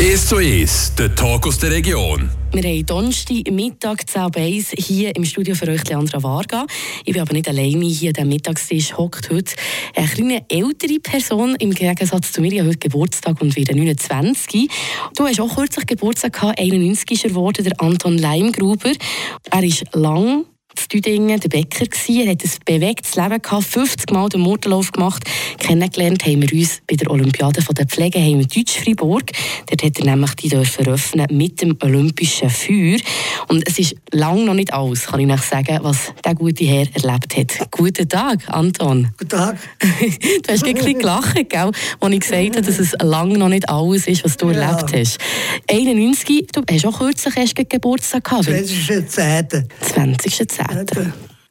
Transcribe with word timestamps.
1 0.00 0.28
zu 0.28 0.36
1, 0.36 0.94
der 0.94 1.14
Talk 1.14 1.46
aus 1.46 1.58
der 1.58 1.72
Region. 1.72 2.30
Wir 2.52 2.62
haben 2.62 2.86
Donnerstag 2.86 3.50
Mittag 3.50 4.08
10 4.08 4.64
hier 4.78 5.14
im 5.14 5.26
Studio 5.26 5.54
für 5.54 5.68
euch 5.68 5.86
Leandra 5.86 6.22
Varga. 6.22 6.64
Ich 7.04 7.12
bin 7.12 7.20
aber 7.20 7.34
nicht 7.34 7.46
alleine 7.46 7.84
hier 7.84 8.14
diesem 8.14 8.30
Mittagstisch. 8.30 8.96
Hockt 8.96 9.28
heute 9.30 9.52
eine 9.94 10.08
kleine 10.08 10.44
ältere 10.48 11.00
Person 11.00 11.54
im 11.56 11.72
Gegensatz 11.72 12.32
zu 12.32 12.40
mir. 12.40 12.50
Ich 12.50 12.60
habe 12.60 12.70
heute 12.70 12.78
Geburtstag 12.78 13.42
und 13.42 13.54
wieder 13.56 13.74
29. 13.74 14.70
Du 15.16 15.26
hast 15.26 15.38
auch 15.38 15.54
kürzlich 15.54 15.84
Geburtstag 15.84 16.32
gehabt. 16.32 16.58
91 16.58 17.10
ist 17.10 17.24
er 17.24 17.30
geworden, 17.30 17.62
der 17.62 17.78
Anton 17.78 18.16
Leimgruber. 18.16 18.92
Er 19.50 19.62
ist 19.62 19.84
lang 19.92 20.46
Düdingen 20.92 21.38
der 21.38 21.48
Bäcker. 21.48 21.86
Gewesen. 21.86 22.26
Er 22.26 22.32
hat 22.32 22.42
ein 22.42 22.50
bewegtes 22.64 23.14
Leben 23.14 23.40
gehabt, 23.40 23.64
50 23.64 24.10
Mal 24.10 24.28
den 24.28 24.40
Motorlauf 24.40 24.90
gemacht. 24.90 25.24
Kennengelernt 25.58 26.24
haben 26.26 26.42
wir 26.42 26.52
uns 26.52 26.80
bei 26.88 26.96
der 26.96 27.10
Olympiade 27.10 27.62
von 27.62 27.74
der 27.74 27.86
Pflegeheime 27.86 28.46
Deutsch-Fribourg. 28.46 29.30
Dort 29.66 29.82
hat 29.84 29.98
er 29.98 30.04
nämlich 30.04 30.34
die 30.34 30.48
dürfen 30.48 30.86
öffnen 30.88 31.26
mit 31.30 31.62
dem 31.62 31.76
olympischen 31.82 32.50
Feuer. 32.50 32.98
Und 33.48 33.66
es 33.68 33.78
ist 33.78 33.94
lange 34.10 34.44
noch 34.44 34.54
nicht 34.54 34.72
alles, 34.72 35.06
kann 35.06 35.20
ich 35.20 35.26
noch 35.26 35.42
sagen, 35.42 35.78
was 35.82 36.12
der 36.24 36.34
gute 36.34 36.64
Herr 36.64 36.86
erlebt 36.94 37.36
hat. 37.36 37.70
Guten 37.70 38.08
Tag, 38.08 38.40
Anton. 38.48 39.08
Guten 39.16 39.30
Tag. 39.30 39.58
du 39.80 40.52
hast 40.52 40.64
ein 40.64 40.74
bisschen 40.74 40.98
gelacht, 40.98 41.34
gell, 41.48 41.70
als 42.00 42.12
ich 42.12 42.20
gesagt 42.20 42.56
habe, 42.56 42.62
dass 42.62 42.78
es 42.78 42.94
lange 43.00 43.38
noch 43.38 43.48
nicht 43.48 43.68
alles 43.68 44.06
ist, 44.06 44.24
was 44.24 44.36
du 44.36 44.50
ja. 44.50 44.60
erlebt 44.60 44.92
hast. 44.92 45.18
91, 45.70 46.48
du 46.52 46.62
hast 46.68 46.86
auch 46.86 46.98
kürzlich 46.98 47.36
erst 47.36 47.54
Geburtstag 47.54 48.24
gehabt. 48.24 48.48
20.10. 48.48 49.64
20.10. 49.94 50.59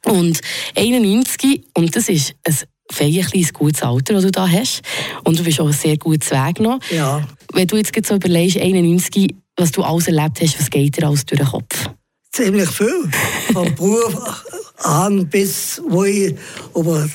Und 0.06 0.40
91, 0.76 1.62
und 1.74 1.94
das 1.94 2.08
ist 2.08 2.34
ein 2.44 2.56
ein 2.98 3.48
gutes 3.52 3.82
Alter, 3.82 4.14
das 4.14 4.24
du 4.24 4.30
da 4.32 4.48
hast. 4.48 4.82
Und 5.22 5.38
du 5.38 5.44
bist 5.44 5.60
auch 5.60 5.72
sehr 5.72 5.96
gut 5.96 6.28
Weg 6.28 6.60
noch. 6.60 6.80
Ja. 6.90 7.26
Wenn 7.52 7.66
du 7.68 7.76
jetzt 7.76 7.94
so 8.06 8.16
überlegst, 8.16 8.56
91, 8.56 9.34
was 9.56 9.70
du 9.72 9.82
alles 9.82 10.08
erlebt 10.08 10.40
hast, 10.40 10.58
was 10.58 10.70
geht 10.70 10.96
dir 10.96 11.06
alles 11.06 11.24
durch 11.24 11.40
den 11.40 11.48
Kopf? 11.48 11.88
Ziemlich 12.32 12.68
viel. 12.68 13.08
Vom 13.52 13.74
Beruf 13.76 14.44
an 14.78 15.26
bis 15.28 15.80
wo 15.86 16.04
ich 16.04 16.34
über 16.74 17.08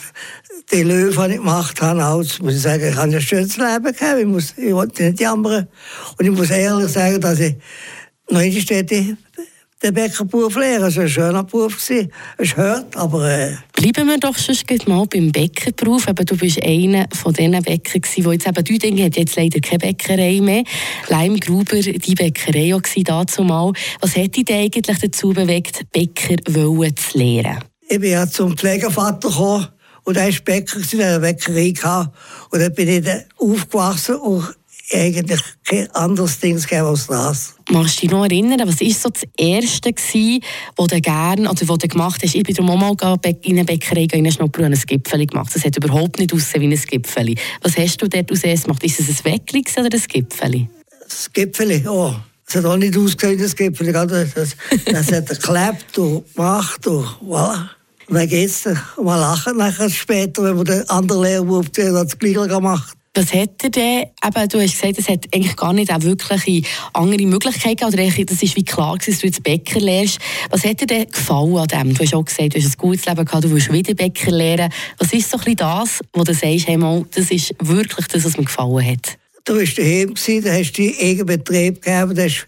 die 0.72 0.84
Löwen 0.84 1.32
gemacht 1.32 1.82
habe, 1.82 2.06
aus, 2.06 2.40
muss 2.40 2.56
ich 2.56 2.62
sagen, 2.62 2.90
ich 2.90 2.96
habe 2.96 3.14
ein 3.14 3.22
schönes 3.22 3.58
Leben 3.58 3.84
gehabt. 3.84 4.20
Ich, 4.20 4.26
muss, 4.26 4.54
ich 4.58 4.74
wollte 4.74 5.04
nicht 5.04 5.20
jammern. 5.20 5.68
Und 6.18 6.26
ich 6.26 6.32
muss 6.32 6.50
ehrlich 6.50 6.92
sagen, 6.92 7.22
dass 7.22 7.40
ich 7.40 7.56
noch 8.30 8.42
in 8.42 8.52
die 8.52 8.62
Städte 8.62 9.18
den 9.86 9.94
Bäckerberuf 9.94 10.56
lernen. 10.56 10.86
Es 10.86 10.96
war 10.96 11.04
ein 11.04 11.10
schöner 11.10 11.44
Beruf. 11.44 11.78
Es 12.38 12.58
hört, 12.58 12.96
aber... 12.96 13.30
Äh 13.30 13.56
Bleiben 13.74 14.08
wir 14.08 14.18
doch 14.18 14.38
schon 14.38 14.56
mal 14.88 15.06
beim 15.06 15.32
Bäckerberuf. 15.32 16.08
Eben, 16.08 16.26
du 16.26 16.38
bist 16.38 16.64
einer 16.64 17.08
von 17.14 17.34
diesen 17.34 17.62
Bäckern, 17.62 18.02
die 18.16 18.22
jetzt 18.22 18.48
eben 18.48 18.64
Düdingen 18.64 19.06
hat 19.06 19.16
jetzt 19.16 19.36
leider 19.36 19.60
keine 19.60 19.80
Bäckerei 19.80 20.40
mehr. 20.42 20.64
Leimgruber, 21.08 21.80
die 21.80 22.16
Bäckerei 22.16 22.74
auch 22.74 22.82
dazu 23.04 23.44
mal. 23.44 23.74
Was 24.02 24.16
hat 24.16 24.36
dich 24.36 24.52
eigentlich 24.52 24.86
dazu 24.86 25.30
bewegt, 25.30 25.86
Bäcker 25.92 26.38
zu 26.44 27.18
lernen? 27.18 27.60
Ich 27.88 28.00
bin 28.00 28.12
ja 28.12 28.28
zum 28.28 28.58
Pflegevater 28.58 29.30
gekommen 29.30 29.68
und 30.04 30.18
er 30.18 30.28
war 30.28 30.40
Bäcker 30.44 30.80
in 30.92 31.02
einer 31.02 31.20
Bäckerei. 31.20 31.74
Und 32.50 32.60
dann 32.60 32.74
bin 32.74 32.88
ich 32.88 33.04
dann 33.04 33.24
aufgewachsen 33.38 34.16
und 34.16 34.56
eigentlich 34.92 35.42
kein 35.64 35.90
anderes 35.92 36.40
Ding 36.40 36.56
als 36.56 37.08
das. 37.08 37.56
Magst 37.72 37.98
du 37.98 38.02
dich 38.02 38.12
noch 38.12 38.24
erinnern, 38.24 38.68
was 38.68 38.80
war 38.80 38.90
so 38.92 39.10
das 39.10 39.24
Erste, 39.38 39.92
was 40.76 40.88
du 40.88 41.02
gerne 41.02 41.50
oder 41.50 41.68
was 41.68 41.78
du 41.78 41.88
gemacht 41.88 42.22
hast? 42.24 42.36
Ich 42.36 42.44
bin 42.44 42.56
darum 42.56 42.84
auch 42.84 42.96
mal 43.00 43.18
in 43.42 43.58
eine 43.58 43.66
Bäckerei 43.66 44.08
schnuppern 44.30 44.66
und 44.66 44.74
ein 44.74 44.82
Gipfel 44.86 45.26
gemacht. 45.26 45.52
Das 45.54 45.66
hat 45.66 45.76
überhaupt 45.78 46.20
nicht 46.20 46.34
ausgesehen 46.34 46.70
wie 46.70 46.76
ein 46.76 46.82
Gipfel. 46.82 47.36
Was 47.62 47.78
hast 47.78 48.02
du 48.02 48.08
dort 48.08 48.32
aus 48.32 48.42
gemacht? 48.42 48.84
Ist 48.84 49.00
es 49.00 49.10
ein 49.10 49.26
Weckli 49.26 49.64
oder 49.78 49.90
ein 49.92 50.04
Gipfel? 50.08 50.68
Das 51.02 51.34
Gipfel, 51.34 51.88
oh. 51.88 52.14
Es 52.48 52.56
hat 52.56 52.66
auch 52.66 52.78
nicht 52.78 52.96
ausgesehen, 52.96 53.40
das 53.40 53.56
Gipfel. 53.56 53.92
Das, 53.92 54.08
das, 54.34 54.56
das 54.86 55.12
hat 55.12 55.30
er 55.30 55.36
geklebt 55.36 55.98
und 55.98 56.36
gemacht 56.36 56.86
und 56.86 57.06
voilà. 57.28 57.70
Und 58.08 58.18
dann 58.18 58.28
geht 58.28 58.50
es. 58.50 58.66
mal 59.02 59.20
lachen 59.20 59.58
nachher 59.58 59.90
später, 59.90 60.44
wenn 60.44 60.58
man 60.58 60.66
den 60.66 60.88
anderen 60.90 61.24
Lehrwurf 61.24 61.72
das 61.72 62.20
Gleiche 62.20 62.48
gemacht 62.48 62.96
was 63.16 63.34
hat 63.34 63.64
er 63.64 63.70
denn, 63.70 64.04
eben, 64.24 64.50
du 64.50 64.62
hast 64.62 64.80
gesagt, 64.80 65.00
es 65.00 65.08
hat 65.08 65.26
eigentlich 65.34 65.56
gar 65.56 65.74
nicht 65.74 65.92
auch 65.92 66.02
wirklich 66.02 66.68
andere 66.94 67.26
Möglichkeiten, 67.26 67.86
oder 67.86 67.98
das 67.98 68.44
ist 68.44 68.56
wie 68.56 68.64
klar 68.64 68.98
dass 68.98 69.20
du 69.20 69.28
jetzt 69.28 69.44
Bäcker 69.44 69.80
lernst. 69.80 70.20
Was 70.50 70.66
hat 70.66 70.82
dir 70.82 70.88
denn 70.88 71.10
gefallen 71.10 71.58
an 71.58 71.68
dem? 71.68 71.94
Du 71.94 72.04
hast 72.04 72.14
auch 72.14 72.26
gesagt, 72.26 72.56
du 72.56 72.60
hast 72.60 72.66
ein 72.66 72.78
gutes 72.78 73.06
Leben 73.06 73.26
gehabt, 73.26 73.44
du 73.44 73.52
willst 73.52 73.72
wieder 73.72 73.94
Bäcker 73.94 74.32
lernen. 74.32 74.72
Was 74.98 75.14
ist 75.14 75.30
so 75.30 75.38
ein 75.38 75.44
bisschen 75.44 75.58
das, 75.58 76.00
wo 76.14 76.24
du 76.24 76.34
sagst, 76.34 76.68
hey, 76.68 76.78
mal, 76.78 77.06
das 77.12 77.32
ist 77.32 77.56
wirklich 77.60 78.08
das, 78.08 78.26
was 78.26 78.38
mir 78.38 78.46
gefallen 78.46 78.86
hat? 78.86 79.18
Du 79.46 79.58
warst 79.58 79.78
daheim, 79.78 80.14
da 80.16 80.52
hast 80.52 80.74
du 80.74 80.84
deinen 80.84 81.00
eigenen 81.00 81.26
Betrieb 81.26 81.82
gegeben, 81.82 82.16
du 82.16 82.24
hast 82.24 82.48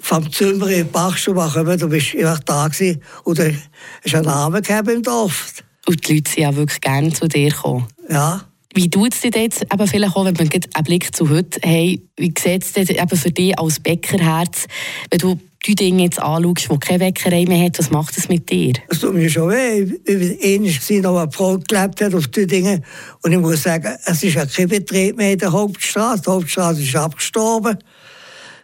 vom 0.00 0.32
Zimmer 0.32 0.68
in 0.68 0.84
die 0.84 0.90
Bachstube 0.90 1.44
gekommen, 1.44 1.78
du 1.78 1.88
bist 1.88 2.14
einfach 2.14 2.40
da 2.40 2.68
gewesen, 2.68 3.02
und 3.24 3.38
hast 3.38 4.14
einen 4.14 4.26
Namen 4.26 4.62
gegeben 4.62 4.96
im 4.96 5.02
Dorf. 5.02 5.54
Und 5.86 6.06
die 6.06 6.14
Leute 6.14 6.30
sind 6.30 6.42
ja 6.42 6.54
wirklich 6.54 6.80
gerne 6.80 7.12
zu 7.12 7.26
dir 7.26 7.50
gekommen. 7.50 7.86
Ja. 8.08 8.47
Wie 8.74 8.90
tut 8.90 9.14
es 9.14 9.20
dir 9.22 9.30
jetzt 9.34 9.62
eben 9.62 9.86
vielleicht 9.86 10.14
auch, 10.14 10.24
wenn 10.24 10.34
man 10.34 10.48
einen 10.50 10.84
Blick 10.84 11.14
zu 11.14 11.28
heute 11.30 11.58
hey, 11.62 12.02
wie 12.16 12.32
sieht 12.38 12.64
es 12.64 12.76
eben 12.76 13.16
für 13.16 13.30
dich 13.30 13.58
als 13.58 13.80
Bäckerherz, 13.80 14.66
wenn 15.10 15.18
du 15.18 15.38
die 15.66 15.74
Dinge 15.74 16.04
jetzt 16.04 16.20
anschaust, 16.20 16.70
die 16.70 16.78
keine 16.78 16.98
Bäckerei 16.98 17.44
mehr 17.46 17.64
hat, 17.64 17.78
was 17.78 17.90
macht 17.90 18.16
das 18.16 18.28
mit 18.28 18.48
dir? 18.50 18.74
Das 18.88 19.00
tut 19.00 19.14
mir 19.14 19.28
schon 19.28 19.50
weh. 19.50 19.82
Ich 20.04 20.90
war 20.90 21.12
noch 21.12 21.22
eine 21.22 21.32
Frau 21.32 21.58
gelebt 21.58 22.00
hat 22.00 22.14
auf 22.14 22.28
die 22.28 22.46
Dinge. 22.46 22.82
Und 23.22 23.32
ich 23.32 23.38
muss 23.38 23.62
sagen, 23.62 23.96
es 24.04 24.22
ist 24.22 24.34
ja 24.34 24.46
kein 24.46 24.68
Betrieb 24.68 25.16
mehr 25.16 25.32
in 25.32 25.38
der 25.38 25.52
Hauptstraße. 25.52 26.22
Die 26.22 26.30
Hauptstraße 26.30 26.82
ist 26.82 26.94
abgestorben. 26.94 27.78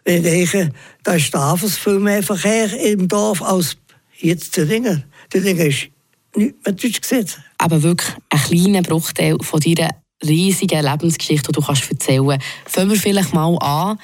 Ich 0.05 0.21
denke, 0.21 0.71
da 1.03 1.15
ist 1.15 1.35
viel 1.77 1.99
mehr 1.99 2.23
Verkehr 2.23 2.71
im 2.79 3.07
Dorf 3.07 3.41
als 3.41 3.75
jetzt 4.17 4.53
zu 4.53 4.65
Dingen. 4.65 5.03
Die 5.33 5.41
Dinge 5.41 5.65
ist 5.65 5.89
nicht 6.35 6.55
mehr 6.65 6.73
deutsch 6.73 7.01
gesetzt. 7.01 7.39
Aber 7.57 7.81
wirklich 7.81 8.11
ein 8.29 8.39
kleiner 8.39 8.81
Bruchteil 8.81 9.37
von 9.41 9.59
deiner 9.59 9.89
riesigen 10.23 10.83
Lebensgeschichte, 10.83 11.51
die 11.51 11.59
du 11.59 11.65
kannst 11.65 11.89
erzählen 11.89 12.27
kannst. 12.27 12.45
Fangen 12.65 12.89
wir 12.91 12.97
vielleicht 12.97 13.33
mal 13.33 13.55
an. 13.57 13.99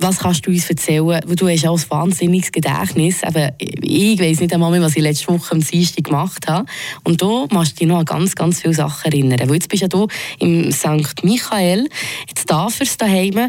Was 0.00 0.18
kannst 0.18 0.46
du 0.46 0.50
uns 0.50 0.70
erzählen? 0.70 1.06
Weil 1.08 1.34
du 1.34 1.48
hast 1.48 1.66
auch 1.66 1.76
ein 1.76 1.90
wahnsinniges 1.90 2.52
Gedächtnis. 2.52 3.22
Eben, 3.24 3.52
ich 3.82 4.20
weiß 4.20 4.40
nicht 4.40 4.54
einmal 4.54 4.70
mehr, 4.70 4.80
was 4.80 4.94
ich 4.94 5.02
letzte 5.02 5.26
Woche 5.26 5.52
am 5.52 5.60
Dienstag 5.60 6.04
gemacht 6.04 6.46
habe. 6.46 6.66
Und 7.02 7.20
du 7.20 7.48
machst 7.50 7.80
dich 7.80 7.88
noch 7.88 7.98
an 7.98 8.04
ganz, 8.04 8.36
ganz 8.36 8.60
viele 8.60 8.74
Sachen 8.74 9.10
erinnern. 9.10 9.40
Weil 9.48 9.54
jetzt 9.54 9.68
bist 9.68 9.92
du 9.92 9.98
ja 9.98 10.06
hier 10.38 10.48
im 10.48 10.70
St. 10.70 11.24
Michael, 11.24 11.88
jetzt 12.28 12.46
Tafers 12.46 12.96
daheim. 12.96 13.48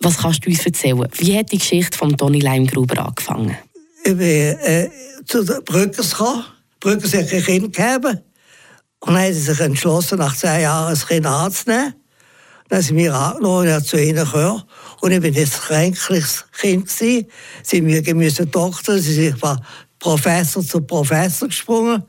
Was 0.00 0.18
kannst 0.18 0.46
du 0.46 0.50
uns 0.50 0.64
erzählen? 0.64 1.06
Wie 1.18 1.36
hat 1.36 1.52
die 1.52 1.58
Geschichte 1.58 1.98
von 1.98 2.16
Toni 2.16 2.40
Leimgruber 2.40 3.06
angefangen? 3.06 3.56
Ich 4.04 4.16
bin 4.16 4.20
äh, 4.20 4.88
zu 5.26 5.44
den 5.44 5.62
Brückers 5.64 6.12
gekommen. 6.12 6.44
Die 6.84 6.90
hat 6.90 7.30
kein 7.30 7.42
Kind 7.42 7.76
gegeben. 7.76 8.20
Und 9.00 9.14
dann 9.14 9.22
haben 9.22 9.32
sie 9.32 9.40
sich 9.40 9.60
entschlossen, 9.60 10.18
nach 10.18 10.36
zehn 10.36 10.62
Jahren 10.62 10.94
ein 10.94 11.06
Kind 11.06 11.26
anzunehmen. 11.26 11.94
Dann 12.68 12.82
sind 12.82 12.96
wir 12.96 13.14
angenommen, 13.14 13.68
ich 13.68 13.84
zu 13.84 14.00
ihnen 14.00 14.24
gehört. 14.24 14.66
Und 15.00 15.12
ich 15.12 15.20
bin 15.20 15.36
ein 15.36 15.50
kränkliches 15.50 16.44
Kind. 16.58 16.90
Sie 16.90 17.26
müssen 17.80 18.50
Doktor, 18.50 18.98
sie 18.98 19.14
sind 19.14 19.38
von 19.38 19.58
Professor 19.98 20.62
zu 20.62 20.80
Professor 20.82 21.48
gesprungen. 21.48 22.02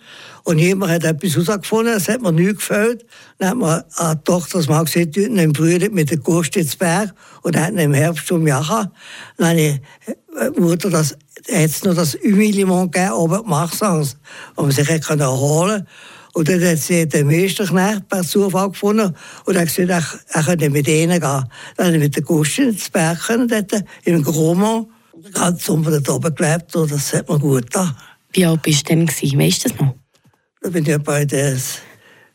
Und 0.44 0.60
jemand 0.60 0.92
hat 0.92 1.04
etwas 1.06 1.36
herausgefunden, 1.36 1.94
das 1.94 2.10
hat 2.10 2.22
mir 2.22 2.32
nicht 2.32 2.58
gefällt. 2.58 3.06
Dann 3.38 3.50
hat 3.50 3.58
mir 3.58 3.86
eine 3.98 4.24
Tochter 4.24 4.58
das 4.58 4.68
mal 4.68 4.84
gesagt, 4.84 5.16
im 5.18 5.54
Brüder 5.54 5.90
mit 5.90 6.10
der 6.10 6.18
Gust 6.18 6.56
ins 6.58 6.76
Berg 6.76 7.14
und 7.42 7.58
hat 7.58 7.74
im 7.74 7.94
Herbst 7.94 8.32
um 8.32 8.46
Jacha. 8.46 8.92
Dann 9.38 9.58
ich 9.58 9.80
äh, 10.38 10.78
das, 10.78 11.18
hat 11.52 11.84
nur 11.84 11.94
das 11.94 12.18
Humiliment 12.24 12.92
gegeben, 12.92 13.14
oben 13.14 13.44
gemacht, 13.44 13.80
um 14.56 14.72
sich 14.72 14.90
erholen 14.90 15.02
konnte. 15.02 15.86
Und 16.34 16.50
dann 16.50 16.62
hat 16.66 16.80
sie 16.80 17.08
den 17.08 17.28
Meisterknecht 17.28 18.10
per 18.10 18.22
Zufall 18.24 18.70
gefunden 18.70 19.16
und 19.46 19.58
hat 19.58 19.74
gesagt, 19.74 19.90
er, 19.90 20.04
er 20.36 20.44
könnte 20.44 20.70
mit 20.70 20.88
ihnen 20.88 21.20
gehen. 21.20 21.22
Dann 21.22 21.86
habe 21.86 21.96
ich 21.96 22.02
mit 22.02 22.16
der 22.16 22.24
Guschen 22.24 22.70
ins 22.70 22.90
Berg 22.90 23.22
können, 23.22 23.48
dort 23.48 23.72
in 24.04 24.22
Gromont. 24.22 24.90
Ganz 25.34 25.70
unten 25.70 26.08
oben 26.10 26.36
gelebt 26.36 26.76
und 26.76 26.92
das 26.92 27.14
hat 27.14 27.30
mir 27.30 27.40
gut 27.40 27.64
getan. 27.64 27.96
Wie 28.34 28.46
alt 28.46 28.62
bist 28.62 28.82
du 28.82 28.96
denn? 28.96 29.06
Gewesen? 29.06 29.40
Weißt 29.40 29.66
du 29.66 29.70
das 29.70 29.80
noch? 29.80 29.96
Da 30.62 30.70
bin 30.70 30.86
ich 30.86 30.98
bei 30.98 31.26
der 31.26 31.58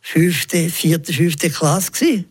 fünften, 0.01 0.71
vierten, 0.71 1.13
fünften 1.13 1.53
Klasse. 1.53 1.93
Gewesen. 1.93 2.25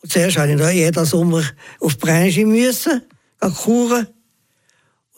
Und 0.00 0.12
zuerst 0.12 0.38
musste 0.38 0.52
ich 0.52 0.58
noch 0.58 0.70
jeden 0.70 1.04
Sommer 1.04 1.42
auf 1.80 1.94
die 1.96 2.06
Branche 2.06 2.46
müssen, 2.46 3.02
kuren. 3.40 4.06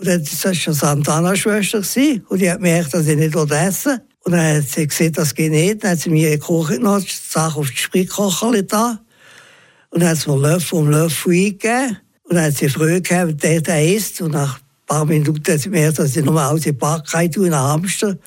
Und 0.01 0.07
dann 0.07 0.21
war 0.27 0.51
das 0.51 0.57
schon 0.57 0.73
Santana-Schwester 0.73 1.83
und 2.31 2.41
die 2.41 2.51
hat 2.51 2.57
gemerkt, 2.57 2.95
dass 2.95 3.07
ich 3.07 3.19
nicht 3.19 3.37
essen. 3.37 4.01
Und 4.25 4.33
dann 4.33 4.57
hat 4.57 4.67
sie 4.67 4.87
gesehen, 4.87 5.13
das 5.13 5.35
geht 5.35 5.51
nicht. 5.51 5.85
Dann 5.85 5.91
hat 5.91 5.99
sie 5.99 6.09
mir 6.09 6.39
genommen, 6.39 7.05
die 7.05 7.31
Sache 7.31 7.59
auf 7.59 7.69
die 7.69 7.77
Sprichkocherli 7.77 8.67
da. 8.67 8.99
Und 9.91 10.01
dann 10.01 10.09
hat 10.09 10.17
sie 10.17 10.31
mir 10.31 10.39
Löffel 10.39 10.79
um 10.79 10.89
Löffel 10.89 11.33
eingegeben. 11.33 11.99
Und 12.23 12.37
dann 12.37 12.45
hat 12.45 12.57
sie 12.57 12.71
früh 12.71 12.99
gehabt, 13.03 13.43
der, 13.43 13.61
der 13.61 13.95
isst. 13.95 14.23
Und 14.23 14.33
nach 14.33 14.57
ein 14.57 14.87
paar 14.87 15.05
Minuten 15.05 15.53
hat 15.53 15.61
sie 15.61 15.69
mir 15.69 15.93
dass 15.93 16.17
ich 16.17 16.25
nochmal 16.25 16.55
aus 16.55 16.63
der 16.63 16.73
Backei 16.73 17.29
tue, 17.29 17.49
in 17.49 17.55
Hamster. 17.55 18.09
Und 18.09 18.19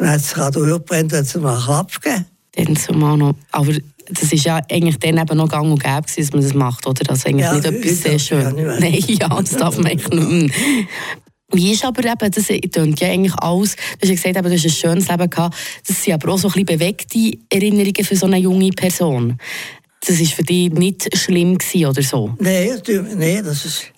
dann 0.00 0.10
hat 0.10 0.20
sie 0.20 0.34
gerade 0.34 0.58
durchgebrennt, 0.58 1.14
hat 1.14 1.26
sie 1.26 1.38
mir 1.38 1.52
einen 1.52 1.62
Klapp 1.62 2.02
gegeben. 2.02 2.26
Dann 2.56 2.76
zumal 2.76 3.16
noch. 3.16 3.34
Aber 3.52 3.72
das 4.08 4.32
ist 4.32 4.44
ja 4.44 4.60
eigentlich 4.70 4.98
dann 4.98 5.18
eben 5.18 5.36
noch 5.36 5.48
gang 5.48 5.70
und 5.70 5.82
gäbe, 5.82 6.02
dass 6.16 6.32
man 6.32 6.42
das 6.42 6.54
macht, 6.54 6.86
oder? 6.86 7.08
Also 7.08 7.28
eigentlich 7.28 7.46
ja, 7.46 7.54
nicht 7.54 7.64
etwas 7.64 8.02
sehr 8.02 8.18
schön. 8.18 8.58
Ja, 8.58 8.76
Nein, 8.80 9.04
ja, 9.06 9.28
das 9.28 9.50
darf 9.50 9.76
man 9.76 9.86
eigentlich 9.86 10.08
nicht 10.08 10.30
mehr. 10.30 10.86
Wie 11.52 11.72
ist 11.72 11.84
aber 11.84 12.04
eben, 12.04 12.30
das 12.30 12.46
klingt 12.46 13.00
ja 13.00 13.08
eigentlich 13.08 13.34
alles, 13.34 13.76
du 13.76 14.08
hast 14.08 14.08
ja 14.08 14.32
gesagt, 14.32 14.46
du 14.46 14.50
hast 14.50 14.64
ein 14.64 14.70
schönes 14.70 15.08
Leben 15.08 15.30
gehabt, 15.30 15.56
das 15.86 16.02
sind 16.02 16.14
aber 16.14 16.32
auch 16.32 16.38
so 16.38 16.48
ein 16.48 16.52
bisschen 16.52 16.78
bewegte 16.78 17.38
Erinnerungen 17.50 18.04
für 18.04 18.16
so 18.16 18.26
eine 18.26 18.38
junge 18.38 18.70
Person. 18.70 19.38
Das 20.00 20.18
war 20.18 20.26
für 20.26 20.42
dich 20.42 20.72
nicht 20.72 21.16
schlimm 21.16 21.58
gewesen, 21.58 21.86
oder 21.86 22.02
so? 22.02 22.34
Nein, 22.38 22.80
nee, 23.16 23.42
das 23.42 23.64
ist, 23.64 23.92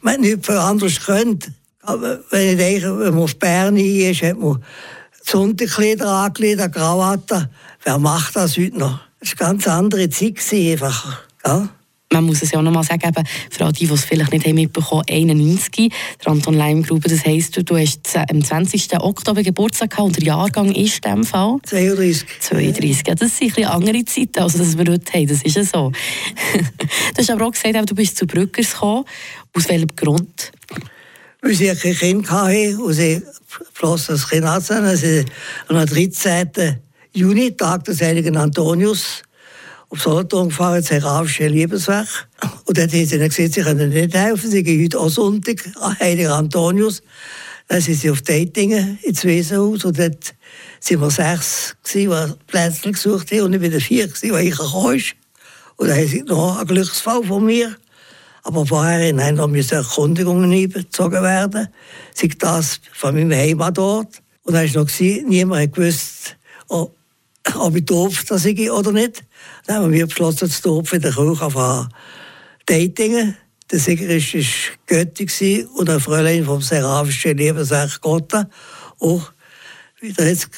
man 0.00 0.20
nicht 0.20 0.44
für 0.44 0.58
anders 0.60 1.00
könnte. 1.04 1.52
Aber 1.82 2.20
wenn 2.30 2.50
ich 2.50 2.56
denke, 2.56 2.98
wenn 2.98 3.14
man 3.14 3.30
Bern 3.38 3.76
ist, 3.76 4.22
hat 4.22 4.38
man 4.38 4.64
Sonderkleider 5.22 6.08
angelegt, 6.08 6.72
Krawatte. 6.72 7.50
Wer 7.84 7.98
macht 7.98 8.36
das 8.36 8.56
heute 8.56 8.78
noch? 8.78 9.00
Das 9.20 9.38
war 9.38 9.48
eine 9.48 9.58
ganz 9.58 9.68
andere 9.68 10.08
Zeit 10.08 10.38
einfach. 10.52 11.22
Ja? 11.46 11.68
Man 12.14 12.24
muss 12.24 12.42
es 12.42 12.52
ja 12.52 12.58
auch 12.58 12.62
noch 12.62 12.72
mal 12.72 12.82
sagen, 12.82 13.02
eben, 13.06 13.26
für 13.50 13.64
all 13.64 13.72
die, 13.72 13.86
die 13.86 13.92
es 13.92 14.04
vielleicht 14.04 14.32
nicht 14.32 14.46
haben 14.46 14.54
mitbekommen 14.54 15.02
haben, 15.08 15.14
91, 15.14 15.92
der 16.24 16.32
Anton 16.32 16.54
Leimgruber, 16.54 17.08
das 17.08 17.24
heisst, 17.26 17.56
du, 17.56 17.64
du 17.64 17.76
hast 17.76 18.16
am 18.16 18.42
20. 18.42 19.00
Oktober 19.00 19.42
Geburtstag 19.42 19.90
gehabt 19.90 20.06
und 20.06 20.16
der 20.16 20.24
Jahrgang 20.24 20.72
ist 20.72 21.04
in 21.04 21.12
dem 21.12 21.24
Fall? 21.24 21.58
32. 21.64 22.26
32, 22.40 23.06
ja, 23.06 23.14
das 23.14 23.36
sind 23.36 23.58
ein 23.58 23.64
andere 23.66 24.04
Zeiten, 24.04 24.38
als 24.38 24.54
das 24.54 24.78
wir 24.78 24.90
heute 24.90 25.12
haben, 25.12 25.26
das 25.26 25.42
ist 25.42 25.56
ja 25.56 25.64
so. 25.64 25.92
du 26.54 27.18
hast 27.18 27.30
aber 27.30 27.46
auch 27.46 27.52
gesagt, 27.52 27.90
du 27.90 27.94
bist 27.94 28.16
zu 28.16 28.26
Brückers 28.26 28.72
gekommen, 28.72 29.04
aus 29.52 29.68
welchem 29.68 29.94
Grund? 29.96 30.52
Weil 31.42 31.54
sie 31.54 31.74
kein 31.74 31.94
Kind 31.94 32.30
hatten 32.30 32.80
und 32.80 32.92
sie 32.94 33.20
floss 33.72 34.06
das 34.06 34.28
Kind 34.28 34.44
an, 34.44 34.62
also 34.70 35.24
am 35.68 35.84
13. 35.84 36.78
Juni, 37.12 37.56
Tag 37.56 37.84
des 37.84 38.00
heiligen 38.00 38.36
Antonius, 38.36 39.22
auf 39.88 40.02
Solothurn 40.02 40.48
gefahren, 40.48 40.80
das 40.80 40.86
Seraphische 40.88 41.48
Liebeswerk. 41.48 42.28
Und 42.64 42.78
dort 42.78 42.92
haben 42.92 43.06
sie 43.06 43.18
dann 43.18 43.28
gesagt, 43.28 43.54
sie 43.54 43.62
können 43.62 43.90
nicht 43.90 44.14
helfen, 44.14 44.50
sie 44.50 44.62
gehen 44.62 44.84
heute 44.84 44.98
auch 44.98 45.08
Sonntag 45.08 45.64
an 45.80 45.98
Heiliger 45.98 46.34
Antonius. 46.34 47.02
Dann 47.68 47.80
sind 47.80 47.94
sie 47.94 48.10
auf 48.10 48.22
Datingen 48.22 48.98
ins 49.02 49.24
Wesenhaus 49.24 49.84
und 49.84 49.98
dort 49.98 50.34
waren 50.90 51.00
wir 51.00 51.10
sechs, 51.10 51.76
die 51.92 52.08
Plätze 52.46 52.90
gesucht 52.90 53.32
haben 53.32 53.42
und 53.42 53.54
ich 53.54 53.72
war 53.72 53.80
vier, 53.80 54.06
die 54.06 54.26
ich 54.26 54.56
gekommen 54.56 54.96
ist. 54.96 55.14
Und 55.76 55.88
dann 55.88 55.98
haben 55.98 56.08
sie 56.08 56.22
noch 56.22 56.58
einen 56.58 56.68
Glücksfall 56.68 57.24
von 57.24 57.44
mir. 57.44 57.76
Aber 58.42 58.66
vorher 58.66 59.14
mussten 59.48 59.74
Erkundigungen 59.74 60.52
einbezogen 60.52 61.22
werden. 61.22 61.68
Sei 62.14 62.28
das 62.38 62.78
von 62.92 63.14
meinem 63.14 63.32
Heimat 63.32 63.78
dort. 63.78 64.20
Und 64.42 64.52
dann 64.52 64.72
war 64.74 64.82
noch, 64.82 65.00
niemand 65.26 65.78
ob, 66.68 66.94
ob 67.58 67.76
ich 67.76 67.84
durfte, 67.84 68.26
dass 68.26 68.44
ich 68.44 68.70
oder 68.70 68.92
nicht. 68.92 69.24
Dann 69.66 69.76
haben 69.76 69.92
wir 69.92 70.06
beschlossen, 70.06 70.50
zu 70.50 70.62
topfen 70.62 70.96
in 70.96 71.02
der 71.02 71.12
Kirche 71.12 71.50
von 71.50 71.88
Datingen. 72.66 73.36
Der 73.70 73.78
Sieger 73.78 74.08
war 74.08 74.44
Götti 74.86 75.66
und 75.74 75.88
ein 75.88 76.00
Fräulein 76.00 76.44
vom 76.44 76.60
Seraphischen 76.60 77.36
Lebenswerk 77.36 78.00
Gott. 78.00 78.32
Auch, 79.00 79.32
wie 80.00 80.12
der 80.12 80.28
jetzt 80.28 80.48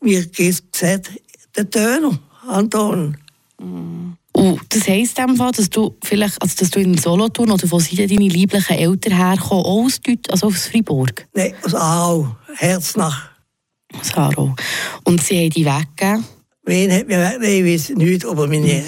mir 0.00 0.26
gesagt 0.26 1.10
der 1.56 1.70
Töner, 1.70 2.18
Anton. 2.46 3.16
Mm. 3.58 4.12
Und 4.32 4.60
das 4.68 4.86
heisst 4.86 5.18
in 5.18 5.28
dem 5.28 5.36
Fall, 5.36 5.52
dass 5.52 5.70
du 5.70 5.96
vielleicht, 6.04 6.40
also 6.42 6.54
dass 6.58 6.70
du 6.70 6.80
in 6.80 6.98
Solothurn 6.98 7.50
oder 7.50 7.70
wo 7.70 7.78
sind 7.78 7.98
deine 7.98 8.28
lieblichen 8.28 8.76
Eltern 8.76 9.16
herkommen, 9.16 9.64
auch 9.64 9.84
aus, 9.84 9.98
Deut 10.00 10.30
also 10.30 10.48
aus 10.48 10.66
Freiburg? 10.66 11.26
Nein, 11.32 11.54
aus 11.62 11.74
Aarau, 11.74 12.36
Herznach. 12.56 13.30
Aarau. 14.14 14.54
Und 15.04 15.22
sie 15.22 15.38
haben 15.38 15.50
dich 15.50 15.64
weggegeben? 15.64 16.24
Wen 16.64 16.92
hat 16.92 17.06
mir 17.06 17.18
weggegeben? 17.18 17.66
Ich 17.66 17.88
weiß 17.88 17.96
nicht, 17.96 18.24
aber 18.24 18.46
meine, 18.46 18.82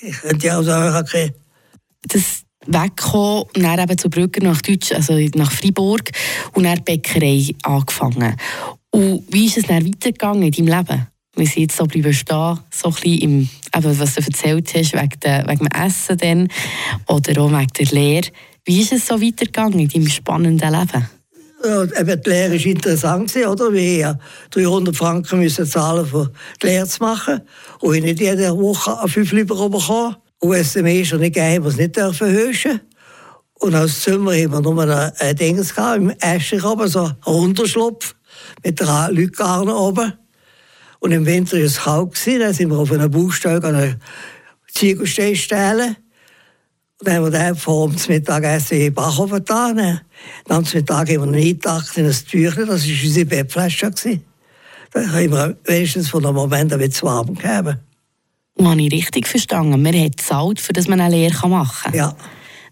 ich 0.00 0.16
könnte 0.20 0.46
ja 0.46 0.58
auch 0.58 0.62
sagen, 0.62 0.96
okay. 0.96 1.32
Das 2.08 2.42
weggekommen 2.66 3.44
und 3.54 3.62
dann 3.62 3.78
eben 3.78 3.98
zu 3.98 4.08
Brügger 4.08 4.42
nach 4.42 4.60
Deutsch, 4.62 4.92
also 4.92 5.18
nach 5.34 5.50
Freiburg 5.50 6.10
und 6.52 6.64
dann 6.64 6.82
Bäckerei 6.84 7.54
angefangen. 7.62 8.36
Und 8.90 9.24
wie 9.30 9.46
ist 9.46 9.58
es 9.58 9.66
dann 9.66 9.86
weitergegangen 9.86 10.42
in 10.42 10.52
deinem 10.52 10.78
Leben? 10.78 11.06
Wir 11.34 11.46
sind 11.46 11.62
jetzt 11.62 11.76
so 11.76 11.86
bleiben 11.86 12.12
stehen, 12.12 12.58
so 12.70 12.88
ein 12.88 12.94
bisschen 12.94 13.18
im, 13.20 13.48
eben, 13.74 13.98
was 13.98 14.14
du 14.14 14.20
erzählt 14.20 14.74
hast, 14.74 14.92
wegen, 14.92 15.20
der, 15.22 15.48
wegen 15.48 15.64
dem 15.64 15.68
Essen 15.68 16.18
dann, 16.18 16.48
oder 17.08 17.42
auch 17.42 17.50
wegen 17.50 17.72
der 17.78 17.86
Lehre. 17.86 18.28
Wie 18.64 18.80
ist 18.80 18.92
es 18.92 19.06
so 19.06 19.20
weitergegangen 19.20 19.78
in 19.78 19.88
deinem 19.88 20.08
spannenden 20.08 20.72
Leben? 20.72 21.08
Die 21.62 22.28
Lehre 22.30 22.52
war 22.52 22.66
interessant, 22.66 23.36
oder? 23.36 23.72
Wir 23.72 23.96
ja 23.96 24.18
300 24.50 24.96
Franken 24.96 25.38
müssen 25.38 25.66
zahlen, 25.66 26.08
um 26.12 26.28
die 26.60 26.66
Lehre 26.66 26.86
zu 26.86 27.02
machen. 27.02 27.42
Und 27.80 27.94
ich 27.94 28.02
nicht 28.02 28.20
jede 28.20 28.56
Woche 28.56 28.98
an 28.98 29.08
fünf 29.08 29.32
Lieber 29.32 29.68
bekommen. 29.68 30.16
Und 30.40 30.54
es 30.54 30.74
ist 30.74 30.82
nicht 30.82 31.12
gegeben, 31.12 31.64
was 31.64 31.76
nicht 31.76 31.96
dürfen 31.96 32.30
hören. 32.30 32.80
Und 33.54 33.76
als 33.76 34.00
Zimmer 34.00 34.32
haben 34.32 34.52
wir 34.52 34.60
nur 34.60 34.82
ein, 34.82 35.12
ein 35.18 35.36
Ding 35.36 35.56
gehabt, 35.56 35.96
im 35.98 36.10
Eschich 36.10 36.64
oben, 36.64 36.88
so 36.88 37.04
ein 37.04 37.16
Unterschlupf 37.24 38.16
mit 38.64 38.80
drei 38.80 39.08
Leuten 39.10 39.68
oben. 39.70 40.14
Und 40.98 41.12
im 41.12 41.26
Winter 41.26 41.56
war 41.56 41.64
es 41.64 41.78
kalt. 41.78 42.26
Dann 42.26 42.52
sind 42.52 42.70
wir 42.70 42.78
auf 42.78 42.90
einem 42.90 43.10
Baustelle 43.10 43.62
an 43.62 43.74
einer 43.76 43.96
Ziegelstein 44.72 45.36
stellen. 45.36 45.96
Dann 47.04 47.16
haben 47.16 47.24
wir 47.24 47.30
dann 47.30 47.56
vor 47.56 47.88
dem 47.88 47.96
Mittagessen 48.08 48.80
in 48.80 48.94
Backofen 48.94 49.38
getan. 49.38 50.00
Am 50.48 50.64
Mittag 50.72 51.10
haben 51.10 51.32
wir 51.32 51.40
eingetaucht 51.40 51.96
in 51.96 52.06
ein 52.06 52.12
Tüchlein. 52.12 52.66
Das 52.66 52.86
war 52.86 53.04
unsere 53.04 53.26
Bettflasche. 53.26 53.90
Da 54.92 55.00
haben 55.00 55.30
wir 55.32 55.56
wenigstens 55.64 56.10
von 56.10 56.22
dem 56.22 56.34
Moment 56.34 56.72
ein 56.72 56.78
bisschen 56.78 57.08
warm 57.08 57.34
gegeben. 57.34 57.78
Habe 58.60 58.82
ich 58.82 58.92
richtig 58.92 59.26
verstanden? 59.26 59.82
Man 59.82 59.98
hat 59.98 60.16
gezahlt, 60.16 60.60
für 60.60 60.72
dass 60.72 60.86
man 60.86 61.00
eine 61.00 61.16
Lehre 61.16 61.48
machen 61.48 61.90
kann? 61.90 61.94
Ja. 61.94 62.16